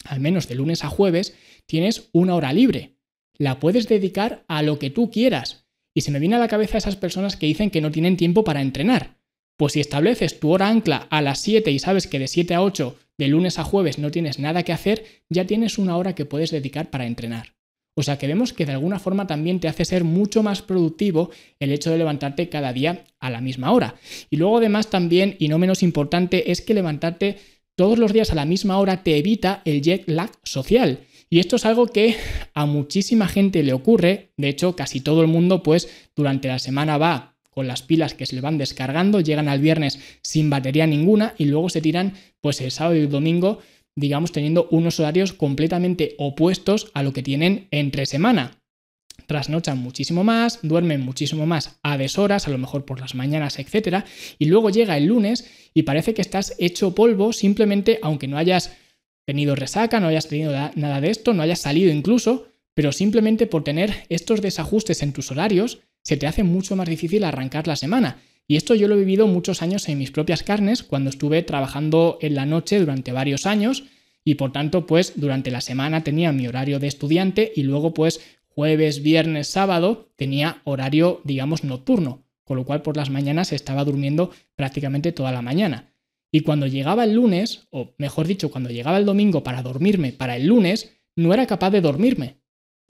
al 0.05 0.19
menos 0.19 0.47
de 0.47 0.55
lunes 0.55 0.83
a 0.83 0.89
jueves, 0.89 1.35
tienes 1.67 2.09
una 2.11 2.33
hora 2.33 2.53
libre. 2.53 2.97
La 3.37 3.59
puedes 3.59 3.87
dedicar 3.87 4.43
a 4.47 4.63
lo 4.63 4.79
que 4.79 4.89
tú 4.89 5.11
quieras. 5.11 5.67
Y 5.93 6.01
se 6.01 6.09
me 6.09 6.19
viene 6.19 6.37
a 6.37 6.39
la 6.39 6.47
cabeza 6.47 6.79
esas 6.79 6.95
personas 6.95 7.35
que 7.35 7.45
dicen 7.45 7.69
que 7.69 7.81
no 7.81 7.91
tienen 7.91 8.17
tiempo 8.17 8.43
para 8.43 8.61
entrenar. 8.61 9.20
Pues 9.61 9.73
si 9.73 9.79
estableces 9.79 10.39
tu 10.39 10.49
hora 10.49 10.69
ancla 10.69 11.05
a 11.11 11.21
las 11.21 11.37
7 11.41 11.69
y 11.69 11.77
sabes 11.77 12.07
que 12.07 12.17
de 12.17 12.27
7 12.27 12.55
a 12.55 12.63
8 12.63 12.97
de 13.19 13.27
lunes 13.27 13.59
a 13.59 13.63
jueves 13.63 13.99
no 13.99 14.09
tienes 14.09 14.39
nada 14.39 14.63
que 14.63 14.73
hacer, 14.73 15.05
ya 15.29 15.45
tienes 15.45 15.77
una 15.77 15.97
hora 15.97 16.15
que 16.15 16.25
puedes 16.25 16.49
dedicar 16.49 16.89
para 16.89 17.05
entrenar. 17.05 17.53
O 17.93 18.01
sea 18.01 18.17
que 18.17 18.25
vemos 18.25 18.53
que 18.53 18.65
de 18.65 18.71
alguna 18.71 18.97
forma 18.97 19.27
también 19.27 19.59
te 19.59 19.67
hace 19.67 19.85
ser 19.85 20.03
mucho 20.03 20.41
más 20.41 20.63
productivo 20.63 21.29
el 21.59 21.71
hecho 21.71 21.91
de 21.91 21.99
levantarte 21.99 22.49
cada 22.49 22.73
día 22.73 23.05
a 23.19 23.29
la 23.29 23.39
misma 23.39 23.71
hora. 23.71 23.97
Y 24.31 24.37
luego 24.37 24.57
además 24.57 24.89
también, 24.89 25.35
y 25.37 25.47
no 25.47 25.59
menos 25.59 25.83
importante, 25.83 26.51
es 26.51 26.61
que 26.61 26.73
levantarte 26.73 27.37
todos 27.75 27.99
los 27.99 28.13
días 28.13 28.31
a 28.31 28.35
la 28.35 28.45
misma 28.45 28.79
hora 28.79 29.03
te 29.03 29.15
evita 29.15 29.61
el 29.65 29.83
jet 29.83 30.09
lag 30.09 30.31
social. 30.43 31.01
Y 31.29 31.37
esto 31.39 31.57
es 31.57 31.67
algo 31.67 31.85
que 31.85 32.15
a 32.55 32.65
muchísima 32.65 33.27
gente 33.27 33.61
le 33.61 33.73
ocurre, 33.73 34.33
de 34.37 34.49
hecho 34.49 34.75
casi 34.75 35.01
todo 35.01 35.21
el 35.21 35.27
mundo 35.27 35.61
pues 35.61 35.87
durante 36.15 36.47
la 36.47 36.57
semana 36.57 36.97
va 36.97 37.30
con 37.51 37.67
las 37.67 37.83
pilas 37.83 38.13
que 38.13 38.25
se 38.25 38.35
le 38.35 38.41
van 38.41 38.57
descargando, 38.57 39.19
llegan 39.19 39.49
al 39.49 39.59
viernes 39.59 39.99
sin 40.23 40.49
batería 40.49 40.87
ninguna 40.87 41.35
y 41.37 41.45
luego 41.45 41.69
se 41.69 41.81
tiran 41.81 42.13
pues 42.39 42.61
el 42.61 42.71
sábado 42.71 42.95
y 42.95 43.01
el 43.01 43.09
domingo, 43.09 43.59
digamos, 43.95 44.31
teniendo 44.31 44.67
unos 44.71 44.99
horarios 44.99 45.33
completamente 45.33 46.15
opuestos 46.17 46.89
a 46.93 47.03
lo 47.03 47.13
que 47.13 47.23
tienen 47.23 47.67
entre 47.71 48.05
semana. 48.05 48.57
Trasnochan 49.27 49.77
muchísimo 49.77 50.23
más, 50.23 50.59
duermen 50.61 51.01
muchísimo 51.01 51.45
más 51.45 51.79
a 51.83 51.97
deshoras, 51.97 52.47
a 52.47 52.51
lo 52.51 52.57
mejor 52.57 52.85
por 52.85 52.99
las 52.99 53.15
mañanas, 53.15 53.59
etc. 53.59 54.05
Y 54.39 54.45
luego 54.45 54.69
llega 54.69 54.97
el 54.97 55.05
lunes 55.05 55.49
y 55.73 55.83
parece 55.83 56.13
que 56.13 56.21
estás 56.21 56.55
hecho 56.57 56.95
polvo 56.95 57.33
simplemente, 57.33 57.99
aunque 58.01 58.27
no 58.27 58.37
hayas 58.37 58.75
tenido 59.25 59.55
resaca, 59.55 59.99
no 59.99 60.07
hayas 60.07 60.27
tenido 60.27 60.51
nada 60.75 61.01
de 61.01 61.09
esto, 61.09 61.33
no 61.33 61.43
hayas 61.43 61.59
salido 61.59 61.91
incluso, 61.91 62.47
pero 62.73 62.91
simplemente 62.91 63.45
por 63.45 63.63
tener 63.63 64.05
estos 64.09 64.41
desajustes 64.41 65.03
en 65.03 65.13
tus 65.13 65.31
horarios, 65.31 65.81
se 66.03 66.17
te 66.17 66.27
hace 66.27 66.43
mucho 66.43 66.75
más 66.75 66.87
difícil 66.89 67.23
arrancar 67.23 67.67
la 67.67 67.75
semana. 67.75 68.17
Y 68.47 68.55
esto 68.55 68.75
yo 68.75 68.87
lo 68.87 68.95
he 68.95 68.99
vivido 68.99 69.27
muchos 69.27 69.61
años 69.61 69.87
en 69.87 69.97
mis 69.97 70.11
propias 70.11 70.43
carnes, 70.43 70.83
cuando 70.83 71.09
estuve 71.09 71.41
trabajando 71.43 72.17
en 72.21 72.35
la 72.35 72.45
noche 72.45 72.79
durante 72.79 73.11
varios 73.11 73.45
años 73.45 73.85
y 74.23 74.35
por 74.35 74.51
tanto 74.51 74.85
pues 74.85 75.13
durante 75.15 75.51
la 75.51 75.61
semana 75.61 76.03
tenía 76.03 76.31
mi 76.31 76.47
horario 76.47 76.79
de 76.79 76.87
estudiante 76.87 77.51
y 77.55 77.63
luego 77.63 77.93
pues 77.93 78.19
jueves, 78.47 79.01
viernes, 79.01 79.47
sábado 79.47 80.11
tenía 80.15 80.61
horario 80.65 81.21
digamos 81.23 81.63
nocturno, 81.63 82.25
con 82.43 82.57
lo 82.57 82.65
cual 82.65 82.81
por 82.81 82.97
las 82.97 83.09
mañanas 83.09 83.53
estaba 83.53 83.85
durmiendo 83.85 84.31
prácticamente 84.55 85.11
toda 85.11 85.31
la 85.31 85.41
mañana. 85.41 85.93
Y 86.31 86.41
cuando 86.41 86.67
llegaba 86.67 87.03
el 87.03 87.13
lunes, 87.13 87.67
o 87.71 87.93
mejor 87.97 88.27
dicho, 88.27 88.51
cuando 88.51 88.69
llegaba 88.69 88.97
el 88.97 89.05
domingo 89.05 89.43
para 89.43 89.61
dormirme 89.61 90.13
para 90.13 90.37
el 90.37 90.47
lunes, 90.47 90.91
no 91.15 91.33
era 91.33 91.45
capaz 91.45 91.71
de 91.71 91.81
dormirme, 91.81 92.40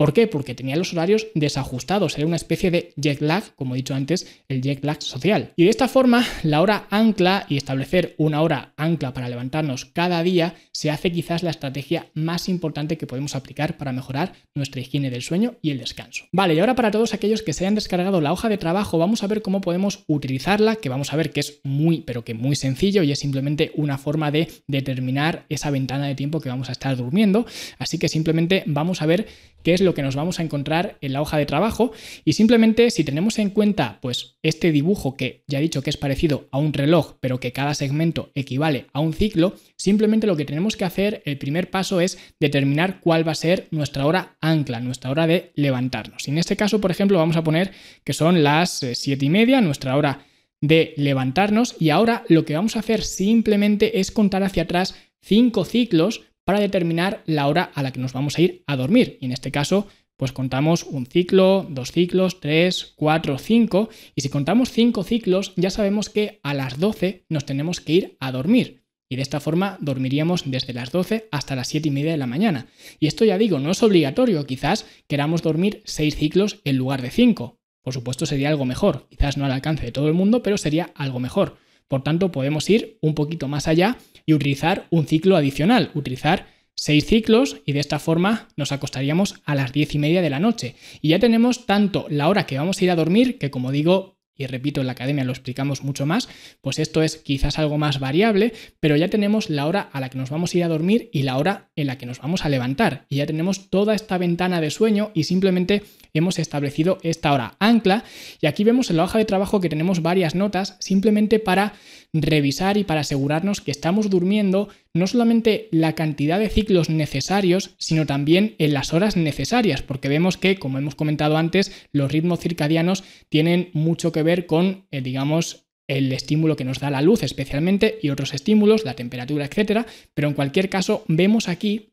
¿Por 0.02 0.14
qué? 0.14 0.26
Porque 0.26 0.56
tenía 0.56 0.78
los 0.78 0.94
horarios 0.94 1.28
desajustados, 1.36 2.18
era 2.18 2.26
una 2.26 2.36
especie 2.36 2.72
de 2.72 2.92
jet 2.96 3.22
lag, 3.22 3.44
como 3.56 3.76
he 3.76 3.78
dicho 3.78 3.94
antes, 3.94 4.26
el 4.50 4.64
jet 4.64 4.84
lag 4.84 5.00
social. 5.00 5.54
Y 5.56 5.66
de 5.66 5.70
esta 5.70 5.88
forma, 5.88 6.26
la 6.42 6.62
hora 6.62 6.88
ancla 6.90 7.46
y 7.48 7.58
establecer 7.58 8.16
una 8.18 8.42
hora 8.42 8.74
ancla 8.78 9.14
para 9.14 9.30
levantarnos 9.30 9.86
cada 9.86 10.24
día 10.24 10.56
se 10.72 10.90
hace 10.90 11.12
quizás 11.12 11.44
la 11.44 11.52
estrategia 11.52 12.08
más 12.16 12.50
importante 12.50 12.98
que 12.98 13.06
podemos 13.06 13.36
aplicar 13.36 13.78
para 13.78 13.92
mejorar 13.92 14.34
nuestra 14.56 14.82
higiene 14.82 15.12
del 15.12 15.22
sueño 15.22 15.54
y 15.62 15.70
el 15.70 15.78
descanso. 15.78 16.26
Vale, 16.32 16.56
y 16.56 16.60
ahora 16.60 16.74
para 16.74 16.90
todos 16.90 17.14
aquellos 17.14 17.44
que 17.44 17.54
se 17.54 17.66
hayan 17.66 17.76
descargado 17.76 18.22
la 18.22 18.34
hoja 18.34 18.50
de 18.50 18.58
trabajo, 18.58 18.98
vamos 18.98 19.22
a 19.22 19.28
ver 19.28 19.44
cómo 19.44 19.62
podemos 19.62 20.04
utilizarla, 20.08 20.78
que 20.78 20.90
vamos 20.90 21.14
a 21.14 21.16
ver 21.16 21.32
que 21.32 21.42
es 21.42 21.60
muy, 21.64 22.02
pero 22.02 22.26
que 22.26 22.34
muy 22.34 22.56
sencillo 22.56 23.04
y 23.04 23.12
es 23.12 23.20
simplemente 23.20 23.72
una 23.76 24.00
forma 24.00 24.32
de 24.32 24.48
determinar 24.66 25.46
esa 25.50 25.70
ventana 25.70 26.08
de 26.08 26.16
tiempo 26.16 26.42
que 26.42 26.50
vamos 26.50 26.70
a 26.70 26.72
estar 26.72 26.98
durmiendo. 26.98 27.46
Así 27.78 28.00
que 28.00 28.10
simplemente 28.10 28.64
vamos 28.66 29.04
a 29.04 29.06
ver 29.06 29.28
qué 29.64 29.74
es 29.74 29.82
lo 29.82 29.94
que 29.94 30.02
nos 30.02 30.16
vamos 30.16 30.40
a 30.40 30.44
encontrar 30.44 30.98
en 31.02 31.14
la 31.14 31.22
hoja 31.22 31.38
de 31.38 31.46
trabajo 31.46 31.92
y 32.26 32.34
simplemente 32.34 32.90
si 32.92 33.04
tenemos 33.04 33.40
en 33.40 33.50
cuenta 33.50 34.00
pues 34.02 34.38
este 34.44 34.72
dibujo 34.72 35.16
que 35.16 35.44
ya 35.48 35.60
he 35.60 35.62
dicho 35.62 35.82
que 35.82 35.90
es 35.90 35.98
parecido 35.98 36.48
a 36.52 36.58
un 36.58 36.74
reloj 36.74 37.16
pero 37.20 37.40
que 37.40 37.52
cada 37.52 37.74
segmento 37.74 38.32
equivale 38.36 38.88
a 38.94 39.00
un 39.00 39.14
ciclo, 39.14 39.56
simplemente 39.76 40.28
lo 40.28 40.36
que 40.36 40.46
tenemos 40.46 40.76
que 40.76 40.86
hacer, 40.86 41.22
el 41.26 41.38
primer 41.38 41.70
paso 41.70 42.02
es 42.02 42.18
determinar 42.40 43.00
cuál 43.00 43.28
va 43.28 43.34
a 43.34 43.36
ser 43.36 43.68
nuestra 43.72 44.06
hora 44.06 44.38
ancla, 44.42 44.80
nuestra 44.80 45.12
hora 45.12 45.28
de 45.28 45.52
levantarnos. 45.56 46.28
Y 46.28 46.32
en 46.32 46.38
este 46.38 46.56
caso, 46.56 46.82
por 46.82 46.92
ejemplo, 46.92 47.18
vamos 47.18 47.38
a 47.38 47.44
poner 47.44 47.72
que 48.04 48.14
son 48.14 48.44
las 48.44 48.86
7 48.94 49.12
eh, 49.12 49.26
y 49.26 49.30
media, 49.30 49.62
nuestra 49.62 49.96
hora 49.96 50.26
de 50.62 50.94
levantarnos 50.98 51.76
y 51.80 51.90
ahora 51.90 52.24
lo 52.28 52.46
que 52.46 52.56
vamos 52.56 52.76
a 52.76 52.80
hacer 52.80 53.04
simplemente 53.04 54.00
es 54.00 54.12
contar 54.12 54.44
hacia 54.44 54.64
atrás 54.64 54.96
5 55.22 55.66
ciclos 55.66 56.22
para 56.46 56.60
determinar 56.60 57.24
la 57.26 57.48
hora 57.48 57.72
a 57.74 57.84
la 57.84 57.92
que 57.92 58.00
nos 58.00 58.14
vamos 58.14 58.38
a 58.38 58.42
ir 58.42 58.64
a 58.68 58.76
dormir. 58.76 59.18
Y 59.22 59.26
en 59.26 59.32
este 59.32 59.52
caso, 59.52 59.88
pues 60.18 60.32
contamos 60.32 60.84
un 60.84 61.08
ciclo, 61.08 61.66
dos 61.70 61.92
ciclos, 61.92 62.40
tres, 62.40 62.94
cuatro, 62.96 63.38
cinco. 63.40 63.90
Y 64.14 64.22
si 64.22 64.30
contamos 64.30 64.72
cinco 64.72 65.04
ciclos, 65.04 65.54
ya 65.56 65.70
sabemos 65.70 66.10
que 66.10 66.40
a 66.44 66.54
las 66.54 66.80
12 66.80 67.26
nos 67.30 67.46
tenemos 67.46 67.82
que 67.82 67.94
ir 67.94 68.18
a 68.20 68.32
dormir. 68.32 68.84
Y 69.10 69.16
de 69.16 69.24
esta 69.24 69.40
forma 69.40 69.78
dormiríamos 69.82 70.44
desde 70.46 70.74
las 70.74 70.92
12 70.92 71.28
hasta 71.32 71.56
las 71.56 71.68
7 71.68 71.90
y 71.90 71.92
media 71.92 72.12
de 72.12 72.18
la 72.18 72.28
mañana. 72.28 72.68
Y 73.00 73.08
esto 73.08 73.26
ya 73.26 73.38
digo, 73.38 73.60
no 73.60 73.72
es 73.72 73.84
obligatorio, 73.84 74.46
quizás 74.46 74.86
queramos 75.08 75.42
dormir 75.42 75.82
seis 75.86 76.16
ciclos 76.16 76.62
en 76.66 76.78
lugar 76.78 77.02
de 77.02 77.10
cinco. 77.10 77.60
Por 77.82 77.94
supuesto 77.94 78.26
sería 78.26 78.50
algo 78.50 78.66
mejor, 78.66 79.08
quizás 79.10 79.38
no 79.38 79.46
al 79.46 79.52
alcance 79.52 79.86
de 79.86 79.92
todo 79.92 80.08
el 80.08 80.14
mundo, 80.14 80.44
pero 80.44 80.58
sería 80.58 80.92
algo 80.96 81.20
mejor. 81.20 81.58
Por 81.92 82.04
tanto, 82.04 82.32
podemos 82.32 82.70
ir 82.70 82.98
un 83.02 83.16
poquito 83.16 83.50
más 83.50 83.68
allá 83.68 83.98
y 84.26 84.34
utilizar 84.34 84.88
un 84.92 85.08
ciclo 85.08 85.36
adicional, 85.36 85.92
utilizar 85.94 86.48
seis 86.74 87.06
ciclos 87.06 87.58
y 87.66 87.74
de 87.74 87.82
esta 87.82 88.00
forma 88.00 88.48
nos 88.56 88.72
acostaríamos 88.72 89.42
a 89.44 89.56
las 89.56 89.74
diez 89.74 89.94
y 89.94 90.00
media 90.00 90.22
de 90.22 90.30
la 90.30 90.40
noche. 90.40 90.76
Y 91.02 91.10
ya 91.10 91.20
tenemos 91.20 91.66
tanto 91.66 92.06
la 92.08 92.30
hora 92.30 92.46
que 92.46 92.58
vamos 92.58 92.80
a 92.80 92.84
ir 92.86 92.92
a 92.92 92.96
dormir, 92.96 93.38
que 93.38 93.52
como 93.52 93.74
digo, 93.74 94.21
y 94.42 94.48
repito, 94.48 94.82
en 94.82 94.88
la 94.88 94.94
academia 94.94 95.24
lo 95.24 95.32
explicamos 95.32 95.84
mucho 95.84 96.06
más, 96.06 96.28
pues 96.62 96.80
esto 96.80 97.04
es 97.04 97.18
quizás 97.18 97.60
algo 97.60 97.78
más 97.78 98.00
variable, 98.00 98.54
pero 98.80 98.96
ya 98.96 99.08
tenemos 99.08 99.50
la 99.50 99.68
hora 99.68 99.90
a 99.94 100.00
la 100.00 100.10
que 100.10 100.18
nos 100.18 100.30
vamos 100.30 100.54
a 100.54 100.58
ir 100.58 100.64
a 100.64 100.68
dormir 100.68 101.10
y 101.14 101.24
la 101.24 101.38
hora 101.38 101.70
en 101.76 101.88
la 101.88 101.98
que 101.98 102.06
nos 102.06 102.20
vamos 102.20 102.46
a 102.46 102.50
levantar. 102.50 103.06
Y 103.10 103.18
ya 103.18 103.26
tenemos 103.26 103.70
toda 103.70 103.94
esta 103.94 104.18
ventana 104.18 104.62
de 104.62 104.72
sueño 104.72 105.12
y 105.14 105.26
simplemente 105.26 105.84
hemos 106.14 106.40
establecido 106.40 106.98
esta 107.04 107.32
hora 107.32 107.56
ancla. 107.60 108.04
Y 108.42 108.48
aquí 108.48 108.64
vemos 108.64 108.90
en 108.90 108.98
la 108.98 109.04
hoja 109.04 109.18
de 109.18 109.26
trabajo 109.26 109.62
que 109.62 109.70
tenemos 109.70 110.02
varias 110.02 110.36
notas 110.36 110.78
simplemente 110.80 111.40
para 111.40 111.74
revisar 112.14 112.78
y 112.78 112.84
para 112.84 113.02
asegurarnos 113.02 113.62
que 113.62 113.72
estamos 113.72 114.10
durmiendo 114.10 114.70
no 114.94 115.08
solamente 115.08 115.70
la 115.72 115.94
cantidad 115.94 116.40
de 116.40 116.50
ciclos 116.50 116.90
necesarios, 116.90 117.76
sino 117.78 118.06
también 118.06 118.56
en 118.58 118.74
las 118.74 118.94
horas 118.94 119.16
necesarias, 119.16 119.82
porque 119.82 120.10
vemos 120.10 120.38
que, 120.38 120.58
como 120.58 120.78
hemos 120.78 120.96
comentado 120.96 121.38
antes, 121.38 121.72
los 121.94 122.12
ritmos 122.12 122.40
circadianos 122.40 123.04
tienen 123.30 123.70
mucho 123.74 124.12
que 124.12 124.24
ver 124.24 124.31
con, 124.46 124.88
eh, 124.92 125.02
digamos, 125.02 125.68
el 125.88 126.12
estímulo 126.14 126.56
que 126.56 126.64
nos 126.64 126.80
da 126.80 126.90
la 126.90 127.02
luz 127.02 127.24
especialmente 127.24 128.00
y 128.02 128.10
otros 128.10 128.34
estímulos, 128.34 128.86
la 128.86 128.96
temperatura, 128.96 129.46
etcétera, 129.46 129.86
pero 130.14 130.28
en 130.28 130.34
cualquier 130.34 130.70
caso 130.70 131.04
vemos 131.08 131.50
aquí 131.50 131.92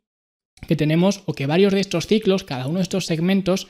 que 0.67 0.77
tenemos 0.77 1.23
o 1.27 1.35
que 1.35 1.47
varios 1.47 1.73
de 1.73 1.81
estos 1.81 2.07
ciclos, 2.07 2.45
cada 2.45 2.67
uno 2.67 2.79
de 2.79 2.83
estos 2.83 3.07
segmentos 3.07 3.69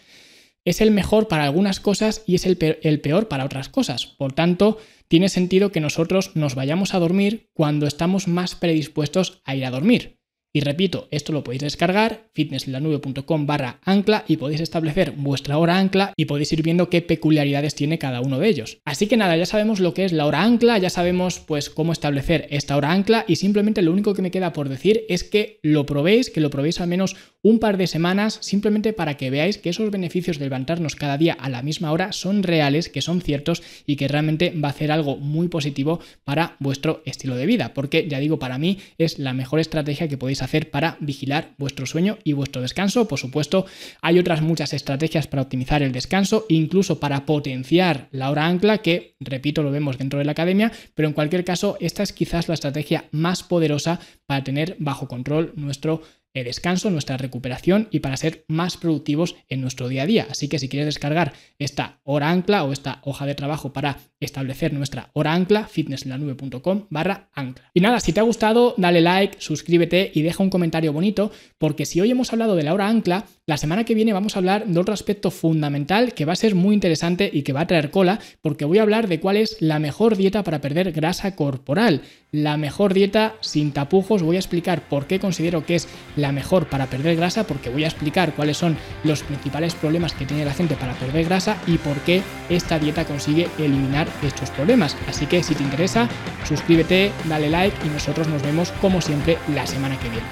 es 0.65 0.81
el 0.81 0.91
mejor 0.91 1.29
para 1.29 1.45
algunas 1.45 1.81
cosas 1.81 2.23
y 2.27 2.35
es 2.35 2.45
el 2.45 2.57
peor, 2.57 3.29
para 3.29 3.45
otras 3.45 3.69
cosas. 3.69 4.07
Por 4.07 4.33
tanto, 4.33 4.79
tiene 5.09 5.29
sentido 5.29 5.73
que 5.73 5.81
nosotros 5.81 6.33
nos 6.35 6.55
vayamos 6.55 6.95
a 6.95 6.99
dormir 6.99 7.49
cuando 7.55 7.87
estamos 7.87 8.29
más 8.29 8.55
predispuestos 8.55 9.41
a 9.45 9.57
ir 9.57 9.65
a 9.65 9.71
dormir. 9.71 10.18
Y 10.53 10.61
repito, 10.61 11.09
esto 11.11 11.33
lo 11.33 11.45
podéis 11.45 11.63
descargar, 11.63 12.31
fitnesslanube.com 12.33 13.47
barra 13.47 13.81
ancla 13.85 14.25
y 14.27 14.39
podéis 14.39 14.63
establecer 14.63 15.13
vuestra 15.13 15.59
hora 15.59 15.79
ancla 15.79 16.15
y 16.17 16.25
podéis 16.25 16.53
ir 16.53 16.63
viendo 16.63 16.89
qué 16.89 17.03
peculiaridades 17.03 17.75
tiene 17.75 17.99
cada 17.99 18.23
uno 18.23 18.39
de 18.39 18.49
ellos. 18.49 18.79
Así 18.87 19.07
que 19.09 19.19
nada, 19.19 19.37
ya 19.37 19.45
sabemos 19.45 19.79
lo 19.79 19.93
que 19.93 20.07
es 20.07 20.13
la 20.13 20.25
hora 20.25 20.43
ancla, 20.43 20.79
ya 20.79 20.89
sabemos 20.89 21.39
pues 21.41 21.69
cómo 21.69 21.93
establecer 21.93 22.47
esta 22.51 22.77
hora 22.77 22.93
ancla 22.93 23.27
y 23.29 23.37
simplemente 23.37 23.83
lo 23.83 23.93
único 23.93 24.15
que 24.15 24.23
me 24.23 24.31
queda 24.31 24.55
por 24.55 24.71
decir 24.71 25.05
es 25.11 25.23
que 25.23 25.61
lo 25.63 25.85
probéis, 25.85 26.31
que 26.31 26.41
lo 26.41 26.49
probéis 26.49 26.81
al 26.81 26.89
menos 26.89 27.15
un 27.43 27.59
par 27.61 27.77
de 27.77 27.87
semanas, 27.87 28.39
simplemente 28.41 28.93
para 28.93 29.17
que 29.17 29.31
veáis 29.31 29.59
que 29.59 29.71
esos 29.71 29.91
beneficios 29.91 30.39
de 30.39 30.47
levantarnos 30.47 30.97
cada 30.97 31.19
día 31.19 31.35
a 31.35 31.49
la 31.49 31.63
misma 31.63 31.93
hora 31.93 32.13
son 32.13 32.43
reales, 32.43 32.89
que 32.89 33.03
son 33.03 33.21
ciertos 33.21 33.63
y 33.87 33.97
que 33.97 34.09
realmente 34.09 34.53
va 34.53 34.69
a 34.69 34.71
hacer 34.73 34.91
algo 34.91 35.17
muy 35.17 35.49
positivo 35.49 36.01
para 36.25 36.57
vuestro 36.59 37.03
estilo 37.05 37.37
de 37.37 37.47
vida. 37.47 37.75
Porque 37.75 38.09
ya 38.09 38.19
digo, 38.19 38.39
para 38.39 38.59
mí 38.59 38.79
es 38.99 39.19
la 39.19 39.35
mejor 39.35 39.61
estrategia 39.61 40.09
que 40.09 40.19
podéis 40.19 40.38
hacer 40.43 40.71
para 40.71 40.97
vigilar 41.01 41.55
vuestro 41.59 41.87
sueño 41.87 42.19
y 42.25 42.33
vuestro 42.33 42.63
descanso. 42.63 43.09
Por 43.09 43.19
supuesto, 43.19 43.67
hay 44.01 44.19
otras 44.19 44.43
muchas 44.43 44.73
estrategias 44.73 45.27
para 45.27 45.43
optimizar 45.43 45.83
el 45.83 45.93
descanso, 45.93 46.47
incluso 46.49 47.01
para 47.01 47.27
potenciar 47.27 48.09
la 48.11 48.31
hora 48.31 48.47
ancla, 48.47 48.79
que, 48.79 49.17
repito, 49.21 49.63
lo 49.63 49.71
vemos 49.71 49.99
dentro 49.99 50.19
de 50.19 50.25
la 50.25 50.33
academia, 50.33 50.73
pero 50.95 51.09
en 51.09 51.15
cualquier 51.15 51.45
caso, 51.45 51.77
esta 51.81 52.03
es 52.03 52.13
quizás 52.13 52.49
la 52.49 52.55
estrategia 52.55 53.05
más 53.11 53.43
poderosa 53.43 54.01
para 54.27 54.45
tener 54.45 54.77
bajo 54.79 55.09
control 55.09 55.53
nuestro 55.57 56.03
descanso, 56.45 56.91
nuestra 56.91 57.17
recuperación 57.17 57.89
y 57.91 58.01
para 58.01 58.17
ser 58.17 58.45
más 58.49 58.77
productivos 58.77 59.37
en 59.49 59.61
nuestro 59.61 59.89
día 59.89 60.03
a 60.03 60.07
día. 60.07 60.27
Así 60.31 60.49
que 60.49 60.59
si 60.59 60.69
quieres 60.69 60.87
descargar 60.87 61.33
esta 61.59 62.01
hora 62.05 62.31
ancla 62.31 62.65
o 62.65 62.73
esta 62.73 63.01
hoja 63.05 63.27
de 63.27 63.35
trabajo 63.35 63.73
para 63.73 63.99
establecer 64.21 64.73
nuestra 64.73 65.11
hora 65.13 65.35
ancla, 65.35 65.67
fitnesslanube.com 65.67 66.87
barra 66.91 67.29
ancla. 67.35 67.71
Y 67.75 67.81
nada, 67.81 68.01
si 68.01 68.13
te 68.13 68.21
ha 68.21 68.25
gustado, 68.25 68.75
dale 68.77 69.01
like, 69.01 69.37
suscríbete 69.41 70.11
y 70.15 70.23
deja 70.23 70.43
un 70.43 70.51
comentario 70.51 70.93
bonito, 70.93 71.31
porque 71.59 71.87
si 71.87 72.01
hoy 72.01 72.11
hemos 72.11 72.33
hablado 72.33 72.57
de 72.57 72.63
la 72.63 72.75
hora 72.75 72.89
ancla, 72.89 73.27
la 73.47 73.57
semana 73.57 73.85
que 73.85 73.95
viene 73.95 74.13
vamos 74.13 74.37
a 74.37 74.41
hablar 74.41 74.67
de 74.67 74.79
otro 74.79 74.95
aspecto 74.95 75.31
fundamental 75.31 76.15
que 76.15 76.25
va 76.25 76.33
a 76.33 76.37
ser 76.37 76.55
muy 76.55 76.75
interesante 76.75 77.31
y 77.33 77.43
que 77.43 77.53
va 77.53 77.61
a 77.61 77.67
traer 77.67 77.91
cola, 77.91 78.21
porque 78.43 78.65
voy 78.65 78.79
a 78.79 78.83
hablar 78.83 79.09
de 79.09 79.21
cuál 79.21 79.37
es 79.37 79.57
la 79.61 79.79
mejor 79.79 80.17
dieta 80.17 80.43
para 80.43 80.61
perder 80.61 80.93
grasa 80.93 81.35
corporal. 81.35 82.03
La 82.31 82.59
mejor 82.59 82.93
dieta 82.93 83.37
sin 83.41 83.73
tapujos, 83.73 84.23
voy 84.23 84.37
a 84.37 84.39
explicar 84.39 84.83
por 84.83 85.07
qué 85.07 85.19
considero 85.19 85.65
que 85.65 85.77
es 85.77 85.89
la 86.15 86.31
mejor 86.31 86.67
para 86.67 86.85
perder 86.85 87.17
grasa, 87.17 87.45
porque 87.45 87.71
voy 87.71 87.85
a 87.85 87.87
explicar 87.87 88.35
cuáles 88.35 88.59
son 88.59 88.77
los 89.03 89.23
principales 89.23 89.75
problemas 89.75 90.13
que 90.13 90.27
tiene 90.27 90.45
la 90.45 90.53
gente 90.53 90.77
para 90.77 90.93
perder 90.93 91.25
grasa 91.25 91.57
y 91.67 91.79
por 91.79 91.97
qué 92.01 92.23
esta 92.51 92.79
dieta 92.79 93.07
consigue 93.07 93.49
eliminar 93.59 94.09
estos 94.23 94.51
problemas. 94.51 94.95
Así 95.09 95.25
que 95.25 95.43
si 95.43 95.55
te 95.55 95.63
interesa, 95.63 96.07
suscríbete, 96.47 97.13
dale 97.25 97.49
like 97.49 97.87
y 97.87 97.89
nosotros 97.89 98.29
nos 98.29 98.43
vemos 98.43 98.73
como 98.73 99.01
siempre 99.01 99.39
la 99.55 99.67
semana 99.67 99.99
que 99.99 100.11
viene. 100.11 100.27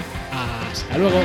Hasta 0.70 0.98
luego. 0.98 1.22